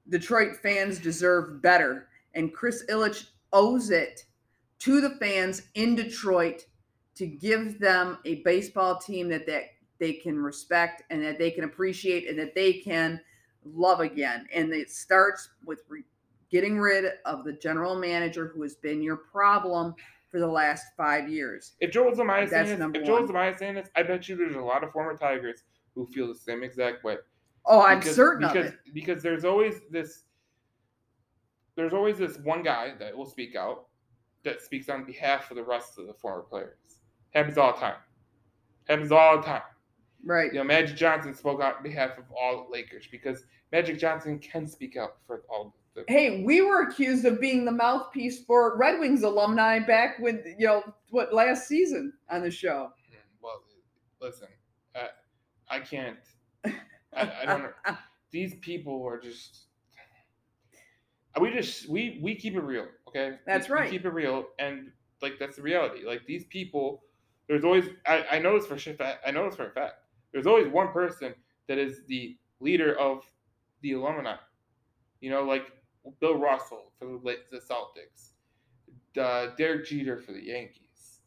Detroit 0.09 0.57
fans 0.63 0.99
deserve 0.99 1.61
better. 1.63 2.09
And 2.35 2.53
Chris 2.53 2.85
Ilitch 2.89 3.27
owes 3.53 3.91
it 3.91 4.25
to 4.81 5.01
the 5.01 5.17
fans 5.19 5.63
in 5.75 5.95
Detroit 5.95 6.67
to 7.17 7.27
give 7.27 7.81
them 7.81 8.19
a 8.25 8.43
baseball 8.43 8.99
team 8.99 9.29
that 9.31 9.47
they, 9.47 9.71
they 9.99 10.13
can 10.13 10.39
respect 10.39 11.03
and 11.11 11.23
that 11.23 11.39
they 11.39 11.51
can 11.51 11.65
appreciate 11.65 12.29
and 12.29 12.39
that 12.39 12.55
they 12.55 12.75
can 12.75 13.21
love 13.65 14.01
again. 14.01 14.47
And 14.55 14.73
it 14.73 14.91
starts 14.91 15.49
with 15.65 15.83
re- 15.89 16.05
getting 16.51 16.79
rid 16.79 17.13
of 17.25 17.45
the 17.45 17.53
general 17.53 17.97
manager 17.97 18.49
who 18.55 18.63
has 18.63 18.77
been 18.77 19.03
your 19.03 19.17
problem 19.17 19.95
for 20.31 20.41
the 20.41 20.47
last 20.47 20.87
five 20.97 21.29
years. 21.29 21.73
If 21.81 21.91
Joel 21.93 22.13
Zumaya's 22.13 22.51
That's 22.51 22.69
saying 22.69 22.93
this, 22.93 23.01
if 23.01 23.07
Joel 23.07 23.27
saying 23.57 23.75
this, 23.75 23.89
I 23.97 24.03
bet 24.03 24.29
you 24.29 24.37
there's 24.37 24.57
a 24.57 24.61
lot 24.61 24.85
of 24.85 24.93
former 24.93 25.17
Tigers 25.17 25.65
who 25.95 26.07
feel 26.07 26.29
the 26.29 26.35
same 26.35 26.63
exact 26.63 27.05
way. 27.05 27.17
Oh, 27.65 27.81
I'm 27.81 27.99
Because- 27.99 28.17
certain 28.17 28.47
because, 28.47 28.67
of 28.69 28.73
it. 28.75 28.95
Because 28.95 29.23
there's 29.23 29.45
always 29.45 29.81
this 29.91 30.25
there's 31.75 31.93
always 31.93 32.17
this 32.17 32.39
one 32.39 32.63
guy 32.63 32.95
that 32.99 33.15
will 33.15 33.27
speak 33.27 33.55
out 33.55 33.89
that 34.45 34.63
speaks 34.63 34.89
on 34.89 35.05
behalf 35.05 35.51
of 35.51 35.57
the 35.59 35.63
rest 35.63 35.99
of 35.99 36.07
the 36.07 36.15
former 36.15 36.43
players. 36.43 36.79
Happens 37.35 37.59
all 37.59 37.73
the 37.75 37.79
time. 37.79 37.97
Happens 38.89 39.13
all 39.13 39.37
the 39.37 39.43
time. 39.43 39.63
Right. 40.27 40.53
You 40.53 40.59
know, 40.59 40.65
Magic 40.65 40.97
Johnson 40.97 41.35
spoke 41.35 41.63
out 41.63 41.77
on 41.77 41.83
behalf 41.85 42.19
of 42.19 42.25
all 42.37 42.67
Lakers 42.71 43.07
because 43.11 43.45
Magic 43.73 43.99
Johnson 43.99 44.39
can 44.41 44.67
speak 44.67 44.97
out 44.97 45.19
for 45.27 45.43
all 45.49 45.75
the 45.95 46.05
Hey, 46.09 46.43
we 46.45 46.61
were 46.61 46.83
accused 46.83 47.25
of 47.25 47.41
being 47.41 47.65
the 47.65 47.71
mouthpiece 47.73 48.45
for 48.45 48.77
Red 48.77 48.99
Wings 49.01 49.23
alumni 49.23 49.79
back 49.79 50.19
with 50.19 50.45
you 50.59 50.67
know 50.67 50.83
what 51.11 51.33
last 51.33 51.69
season 51.69 52.13
on 52.29 52.43
the 52.43 52.51
show. 52.51 52.91
Hmm, 53.11 53.17
well 53.41 53.63
listen, 54.21 54.49
I, 54.97 55.09
I 55.71 55.81
can't 55.81 56.19
I, 56.65 56.73
I 57.43 57.47
don't 57.47 57.63
know. 57.63 57.71
these 58.33 58.57
people 58.57 59.07
are 59.07 59.21
just 59.21 59.67
we 61.41 61.51
just 61.53 61.89
we 61.89 62.19
we 62.23 62.35
keep 62.35 62.55
it 62.55 62.61
real 62.61 62.87
okay 63.09 63.37
That's 63.47 63.69
We- 63.69 63.75
we 63.75 63.81
right. 63.81 63.91
keep 63.91 64.05
it 64.05 64.11
real 64.11 64.47
and 64.59 64.91
like 65.23 65.39
that's 65.39 65.57
the 65.57 65.63
reality 65.63 66.05
like 66.07 66.27
these 66.27 66.45
people 66.47 67.03
there's 67.49 67.65
always 67.65 67.85
i, 68.07 68.25
I 68.33 68.39
know 68.39 68.59
this 68.59 68.67
for 68.67 68.79
sure 68.79 68.95
i 69.27 69.31
know 69.31 69.47
this 69.47 69.57
for 69.57 69.67
a 69.69 69.71
fact 69.71 69.95
there's 70.33 70.47
always 70.47 70.69
one 70.69 70.93
person 70.93 71.35
that 71.69 71.79
is 71.79 72.03
the 72.07 72.37
leader 72.61 72.99
of 72.99 73.23
the 73.83 73.93
alumni 73.93 74.37
you 75.21 75.31
know 75.31 75.43
like 75.43 75.73
bill 76.21 76.39
russell 76.39 76.93
for 76.99 77.07
the, 77.07 77.37
the 77.51 77.59
celtics 77.59 78.33
uh, 79.21 79.55
derek 79.57 79.87
jeter 79.87 80.19
for 80.19 80.33
the 80.33 80.43
yankees 80.43 81.21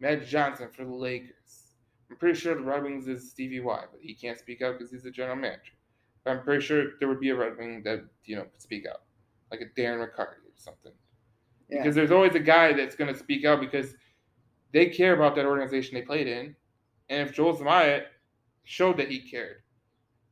magic 0.00 0.26
johnson 0.26 0.68
for 0.72 0.84
the 0.84 0.94
lakers 0.94 1.74
i'm 2.10 2.16
pretty 2.16 2.38
sure 2.38 2.54
the 2.54 2.60
red 2.60 2.82
wings 2.82 3.08
is 3.08 3.30
stevie 3.30 3.60
y 3.60 3.84
but 3.90 4.00
he 4.00 4.14
can't 4.14 4.38
speak 4.38 4.62
out 4.62 4.78
because 4.78 4.90
he's 4.90 5.06
a 5.06 5.10
general 5.10 5.36
manager 5.36 5.72
But 6.24 6.32
I'm 6.32 6.42
pretty 6.42 6.64
sure 6.64 6.92
there 6.98 7.08
would 7.08 7.20
be 7.20 7.30
a 7.30 7.36
Red 7.36 7.58
Wing 7.58 7.82
that 7.84 8.04
you 8.24 8.36
know 8.36 8.44
could 8.44 8.62
speak 8.62 8.86
out, 8.86 9.02
like 9.50 9.60
a 9.60 9.66
Darren 9.78 10.00
McCarty 10.00 10.40
or 10.40 10.56
something. 10.56 10.92
Yeah. 11.68 11.82
Because 11.82 11.94
there's 11.94 12.10
always 12.10 12.34
a 12.34 12.40
guy 12.40 12.72
that's 12.72 12.96
going 12.96 13.12
to 13.12 13.18
speak 13.18 13.44
out 13.44 13.60
because 13.60 13.94
they 14.72 14.86
care 14.86 15.14
about 15.14 15.34
that 15.36 15.44
organization 15.44 15.94
they 15.94 16.02
played 16.02 16.26
in, 16.26 16.56
and 17.10 17.28
if 17.28 17.34
Joel 17.34 17.56
Zumaya 17.56 18.04
showed 18.64 18.96
that 18.98 19.10
he 19.10 19.20
cared, 19.20 19.62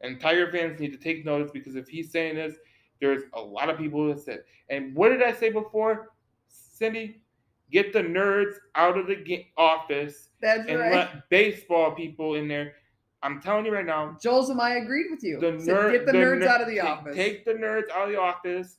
and 0.01 0.21
Tiger 0.21 0.51
fans 0.51 0.81
need 0.81 0.93
to 0.93 0.99
take 0.99 1.25
notice 1.25 1.51
because 1.53 1.77
if 1.77 1.89
he's 1.89 2.11
saying 2.11 2.35
this, 2.37 2.57
there's 3.01 3.25
a 3.35 3.41
lot 3.41 3.69
of 3.69 3.79
people 3.79 4.09
that 4.09 4.21
said. 4.21 4.45
And 4.71 4.95
what 4.95 5.11
did 5.11 5.23
I 5.23 5.33
say 5.33 5.51
before, 5.51 6.11
Cindy? 6.49 7.23
Get 7.71 7.93
the 7.95 8.01
nerds 8.01 8.57
out 8.75 8.99
of 8.99 9.07
the 9.07 9.17
ga- 9.17 9.51
office 9.57 10.29
That's 10.43 10.69
and 10.69 10.79
right. 10.79 10.93
let 10.93 11.29
baseball 11.31 11.93
people 11.93 12.35
in 12.35 12.47
there. 12.47 12.75
I'm 13.23 13.41
telling 13.41 13.65
you 13.65 13.73
right 13.73 13.87
now, 13.87 14.17
Joel 14.21 14.47
Zumaya 14.47 14.83
agreed 14.83 15.07
with 15.11 15.23
you. 15.23 15.41
the 15.41 15.59
Said, 15.59 15.93
get 15.93 16.07
the, 16.07 16.13
nerds 16.13 16.41
ner- 16.41 16.49
out 16.49 16.61
of 16.61 16.69
the 16.69 16.75
take, 16.75 16.85
office. 16.85 17.17
Take 17.17 17.45
the 17.45 17.53
nerds 17.53 17.89
out 17.91 18.05
of 18.05 18.11
the 18.11 18.21
office. 18.21 18.79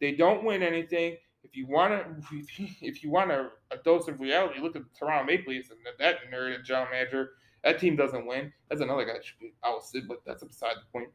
They 0.00 0.12
don't 0.12 0.44
win 0.44 0.62
anything. 0.62 1.16
If 1.44 1.56
you 1.56 1.66
want 1.66 1.92
to, 1.92 2.36
if 2.82 3.02
you, 3.02 3.10
want 3.10 3.30
a, 3.30 3.48
a 3.70 3.78
dose 3.84 4.08
of 4.08 4.20
reality, 4.20 4.60
look 4.60 4.76
at 4.76 4.82
the 4.82 4.88
Toronto 4.98 5.24
Maple 5.24 5.52
Leafs 5.52 5.70
and 5.70 5.78
that, 5.86 5.98
that 5.98 6.30
nerd 6.30 6.56
and 6.56 6.64
general 6.64 6.88
manager. 6.90 7.30
That 7.64 7.78
team 7.80 7.96
doesn't 7.96 8.26
win. 8.26 8.52
That's 8.68 8.80
another 8.80 9.04
guy 9.04 9.14
that 9.14 9.24
should 9.24 9.40
be 9.40 9.52
ousted, 9.64 10.06
but 10.06 10.22
that's 10.24 10.44
beside 10.44 10.74
the 10.76 10.92
point. 10.92 11.10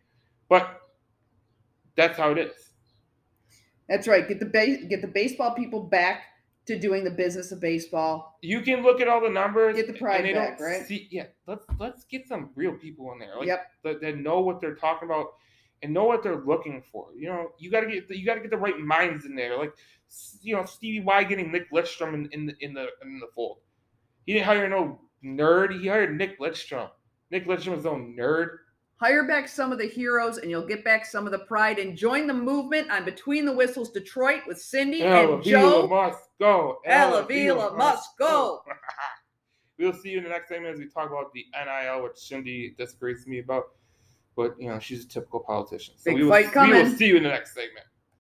But 0.49 0.81
that's 1.95 2.17
how 2.17 2.31
it 2.31 2.37
is. 2.37 2.71
That's 3.87 4.07
right. 4.07 4.27
Get 4.27 4.39
the 4.39 4.45
ba- 4.45 4.85
get 4.87 5.01
the 5.01 5.07
baseball 5.07 5.53
people 5.53 5.81
back 5.83 6.23
to 6.67 6.79
doing 6.79 7.03
the 7.03 7.11
business 7.11 7.51
of 7.51 7.59
baseball. 7.59 8.37
You 8.41 8.61
can 8.61 8.83
look 8.83 9.01
at 9.01 9.07
all 9.07 9.21
the 9.21 9.29
numbers. 9.29 9.75
Get 9.75 9.87
the 9.87 9.93
pride 9.93 10.33
back, 10.33 10.59
right? 10.59 10.85
See, 10.85 11.07
yeah, 11.11 11.25
let's 11.47 11.65
let's 11.79 12.05
get 12.05 12.27
some 12.27 12.51
real 12.55 12.73
people 12.73 13.11
in 13.13 13.19
there. 13.19 13.35
Like, 13.37 13.47
yep. 13.47 13.71
that, 13.83 14.01
that 14.01 14.17
know 14.17 14.41
what 14.41 14.61
they're 14.61 14.75
talking 14.75 15.07
about 15.09 15.33
and 15.81 15.93
know 15.93 16.05
what 16.05 16.23
they're 16.23 16.43
looking 16.45 16.83
for. 16.91 17.07
You 17.15 17.29
know, 17.29 17.51
you 17.57 17.71
gotta 17.71 17.87
get 17.87 18.07
the, 18.07 18.17
you 18.17 18.25
gotta 18.25 18.41
get 18.41 18.51
the 18.51 18.57
right 18.57 18.79
minds 18.79 19.25
in 19.25 19.35
there. 19.35 19.57
Like 19.57 19.73
you 20.41 20.55
know, 20.55 20.65
Stevie 20.65 21.03
Y 21.03 21.23
getting 21.23 21.51
Nick 21.51 21.71
Lidstrom 21.71 22.13
in, 22.13 22.29
in 22.31 22.45
the 22.45 22.55
in 22.59 22.73
the 22.73 22.87
in 23.01 23.19
the 23.19 23.27
fold. 23.35 23.59
He 24.25 24.33
didn't 24.33 24.45
hire 24.45 24.69
no 24.69 24.99
nerd. 25.23 25.79
He 25.79 25.87
hired 25.87 26.17
Nick 26.17 26.39
Lidstrom. 26.39 26.89
Nick 27.29 27.47
Lidstrom 27.47 27.75
was 27.75 27.85
no 27.85 27.95
nerd. 27.95 28.57
Hire 28.97 29.25
back 29.25 29.47
some 29.47 29.71
of 29.71 29.79
the 29.79 29.87
heroes, 29.87 30.37
and 30.37 30.51
you'll 30.51 30.67
get 30.67 30.83
back 30.83 31.05
some 31.05 31.25
of 31.25 31.31
the 31.31 31.39
pride. 31.39 31.79
And 31.79 31.97
join 31.97 32.27
the 32.27 32.33
movement 32.33 32.91
on 32.91 33.03
Between 33.03 33.45
the 33.45 33.53
Whistles 33.53 33.89
Detroit 33.89 34.41
with 34.45 34.61
Cindy 34.61 35.01
Ella 35.01 35.35
and 35.35 35.43
Vila 35.43 35.61
Joe. 35.61 35.87
must 35.87 36.29
go. 36.39 36.77
Ella 36.85 37.25
Vila 37.25 37.75
must 37.75 38.09
go. 38.17 38.61
We'll 39.79 39.93
see 39.93 40.09
you 40.09 40.19
in 40.19 40.25
the 40.25 40.29
next 40.29 40.49
segment 40.49 40.75
as 40.75 40.79
we 40.79 40.87
talk 40.87 41.09
about 41.09 41.33
the 41.33 41.43
NIL, 41.55 42.03
which 42.03 42.15
Cindy 42.15 42.75
disagrees 42.77 43.19
with 43.19 43.27
me 43.27 43.39
about. 43.39 43.63
But 44.35 44.55
you 44.59 44.69
know, 44.69 44.77
she's 44.77 45.05
a 45.05 45.07
typical 45.07 45.39
politician. 45.39 45.95
So 45.97 46.11
Big 46.11 46.17
we 46.17 46.23
will, 46.23 46.29
fight 46.29 46.69
We 46.69 46.83
will 46.83 46.95
see 46.95 47.07
you 47.07 47.17
in 47.17 47.23
the 47.23 47.29
next 47.29 47.55
segment. 47.55 47.87